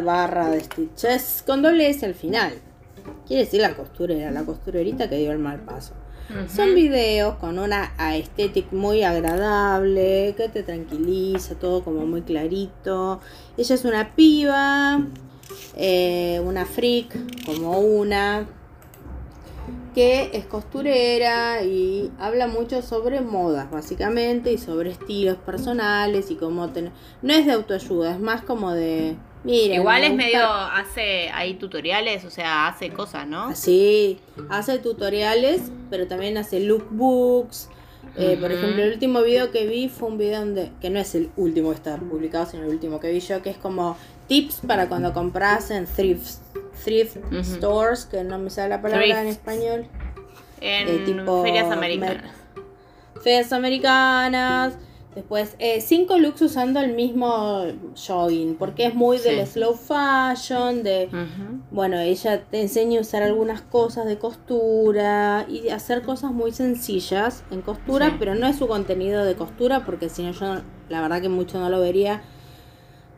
[0.04, 2.54] barra de Stitches, con doble S al final.
[3.28, 5.94] Quiere decir la costurera, la costurerita que dio el mal paso.
[6.48, 13.20] Son videos con una estética muy agradable, que te tranquiliza, todo como muy clarito.
[13.58, 15.06] Ella es una piba,
[15.76, 18.48] eh, una freak, como una.
[19.94, 26.70] que es costurera y habla mucho sobre modas, básicamente, y sobre estilos personales y cómo
[26.70, 26.94] tener...
[27.22, 29.18] No es de autoayuda, es más como de...
[29.44, 33.46] Miren, Igual es gusta- medio, hace ahí tutoriales, o sea, hace cosas, ¿no?
[33.48, 34.20] Así,
[34.50, 37.70] hace tutoriales, pero también hace lookbooks.
[38.18, 41.16] Eh, Por ejemplo, el último video que vi fue un video donde, que no es
[41.16, 43.96] el último que está publicado, sino el último que vi yo, que es como
[44.28, 46.40] tips para cuando compras en thrift,
[46.84, 49.88] thrift stores, que no me sale la palabra en español.
[50.60, 52.32] En Eh, tipo ferias americanas.
[53.24, 54.74] Ferias americanas.
[55.16, 57.64] Después, eh, cinco looks usando el mismo
[58.08, 59.54] jogging, porque es muy del Sí.
[59.60, 61.10] slow fashion, de
[61.70, 67.44] bueno, ella te enseña a usar algunas cosas de costura y hacer cosas muy sencillas
[67.52, 68.16] en costura, Sí.
[68.20, 71.60] pero no es su contenido de costura porque si no yo la verdad que mucho
[71.60, 72.22] no lo vería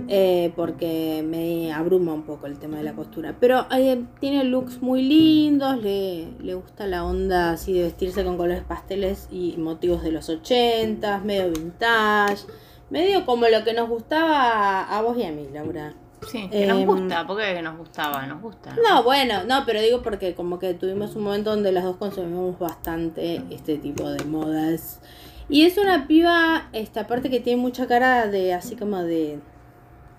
[0.07, 3.35] eh, porque me abruma un poco el tema de la costura.
[3.39, 8.37] Pero eh, tiene looks muy lindos, le, le gusta la onda así de vestirse con
[8.37, 12.45] colores pasteles y motivos de los 80, medio vintage,
[12.89, 15.93] medio como lo que nos gustaba a vos y a mí, Laura.
[16.27, 18.75] Sí, que nos Em, gusta, porque nos gustaba, nos gusta.
[18.87, 22.57] No, bueno, no, pero digo porque como que tuvimos un momento donde las dos consumimos
[22.59, 25.01] bastante este tipo de modas.
[25.49, 29.39] Y es una piba, esta parte que tiene mucha cara de así como de...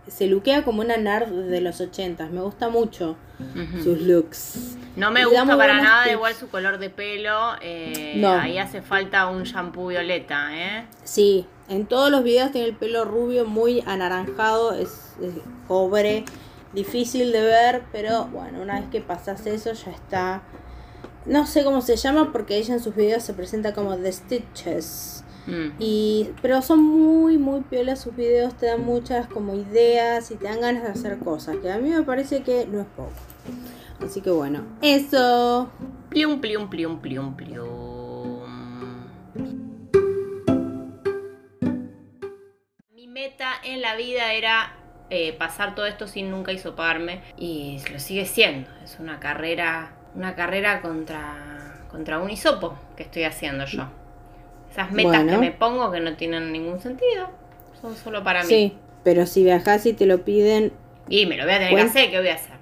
[0.06, 3.16] Se luquea como una nerd de los ochentas, me gusta mucho
[3.82, 4.76] sus looks.
[4.96, 6.14] No me gusta para nada tips.
[6.14, 7.52] igual su color de pelo.
[7.62, 8.32] eh, No.
[8.32, 10.86] Ahí hace falta un shampoo violeta, ¿eh?
[11.04, 15.32] Sí, en todos los videos tiene el pelo rubio muy anaranjado, es, es
[15.66, 16.24] cobre,
[16.74, 20.42] difícil de ver, pero bueno, una vez que pasas eso ya está.
[21.24, 25.23] No sé cómo se llama porque ella en sus videos se presenta como The Stitches.
[25.46, 25.76] Mm.
[25.78, 30.44] Y, pero son muy, muy piolas sus videos, te dan muchas como ideas y te
[30.44, 33.12] dan ganas de hacer cosas, que a mí me parece que no es poco.
[34.04, 35.70] Así que bueno, eso.
[36.10, 38.44] Plium, plium, plium, plium, plium.
[42.92, 44.74] Mi meta en la vida era
[45.10, 48.70] eh, pasar todo esto sin nunca hisoparme y lo sigue siendo.
[48.82, 53.88] Es una carrera, una carrera contra, contra un hisopo que estoy haciendo yo.
[54.74, 55.32] Esas metas Bueno.
[55.32, 57.28] que me pongo que no tienen ningún sentido,
[57.80, 58.48] son solo para mí.
[58.48, 60.72] Sí, pero si viajas y te lo piden,
[61.08, 62.54] Y me lo voy a tener que hacer, ¿qué voy a hacer?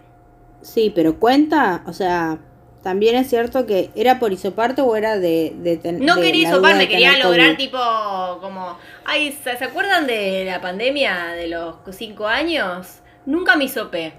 [0.61, 2.39] sí, pero cuenta, o sea,
[2.83, 6.51] también es cierto que era por hisoparte o era de, de ten- No de quería
[6.59, 7.57] de quería lograr COVID.
[7.57, 7.79] tipo
[8.43, 8.77] como...
[9.07, 12.99] Ay, ¿se se acuerdan de la pandemia de los cinco años?
[13.25, 14.13] Nunca me hisopé.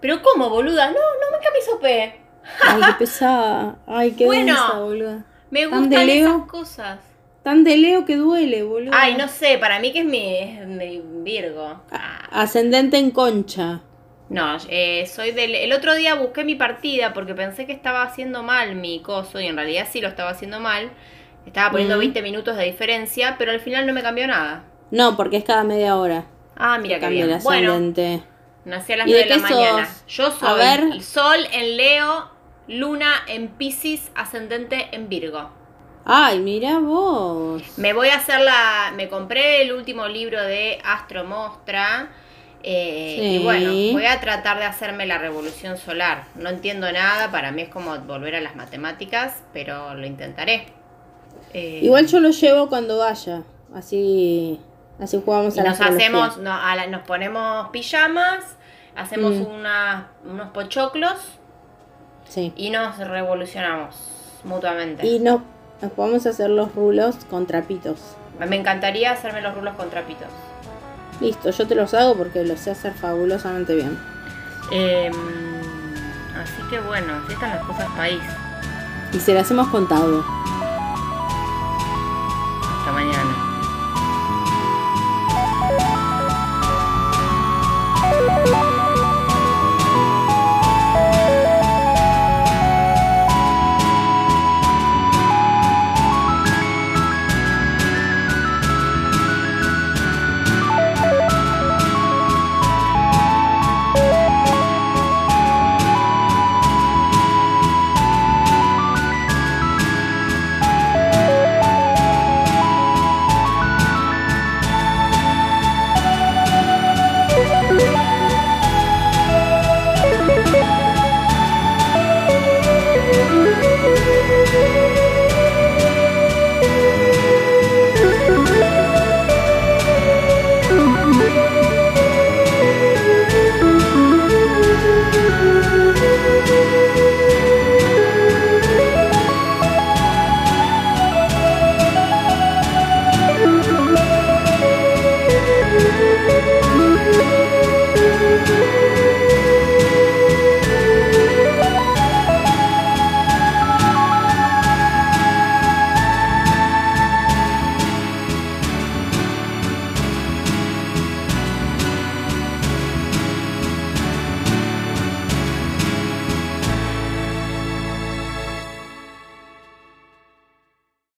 [0.00, 0.86] ¿Pero cómo, boluda?
[0.86, 2.20] No, no, nunca me hisopé.
[2.62, 3.76] Ay, qué pesada.
[3.86, 4.54] Ay, qué Bueno.
[4.54, 5.24] densa, boluda.
[5.50, 6.98] Me ¿Tan gustan esas cosas.
[7.46, 8.90] Tan de Leo que duele, boludo.
[8.92, 11.80] Ay, no sé, para mí que es mi, es mi Virgo.
[11.92, 12.26] Ah.
[12.32, 13.82] Ascendente en concha.
[14.28, 15.54] No, eh, soy del...
[15.54, 19.46] El otro día busqué mi partida porque pensé que estaba haciendo mal mi coso y
[19.46, 20.90] en realidad sí lo estaba haciendo mal.
[21.46, 22.00] Estaba poniendo Mm.
[22.00, 24.64] 20 minutos de diferencia, pero al final no me cambió nada.
[24.90, 26.24] No, porque es cada media hora.
[26.56, 27.38] Ah, mira que bien.
[27.44, 27.78] Bueno,
[28.64, 29.86] nací a las ¿Y 9 de de la mañana.
[29.86, 30.04] sos?
[30.08, 30.80] Yo A soy ver.
[30.94, 32.28] el Sol en Leo,
[32.66, 35.64] Luna en Pisces, ascendente en Virgo.
[36.08, 37.62] Ay, mira vos.
[37.78, 38.92] Me voy a hacer la...
[38.94, 42.10] Me compré el último libro de Astro Mostra.
[42.62, 43.26] eh, Sí.
[43.36, 46.24] Y bueno, voy a tratar de hacerme la revolución solar.
[46.36, 50.66] No entiendo nada, para mí es como volver a las matemáticas, pero lo intentaré.
[51.52, 53.42] Eh, Igual yo lo llevo cuando vaya.
[53.74, 54.60] Así,
[55.00, 56.06] así jugamos a la nos astrología.
[56.06, 58.56] hacemos, no, a la- nos ponemos pijamas,
[58.94, 59.46] hacemos Mm.
[59.46, 61.14] una- unos pochoclos
[62.28, 62.52] Sí.
[62.56, 63.96] y nos revolucionamos
[64.44, 65.04] mutuamente.
[65.06, 65.42] Y no,
[65.82, 68.16] nos podemos hacer los rulos con trapitos.
[68.38, 70.28] Me encantaría hacerme los rulos con trapitos.
[71.20, 73.98] Listo, yo te los hago porque los sé hacer fabulosamente bien.
[74.70, 75.10] Eh,
[76.42, 78.22] así que bueno, así están las cosas país.
[79.12, 80.24] Y se las hemos contado.
[82.78, 83.45] Hasta mañana.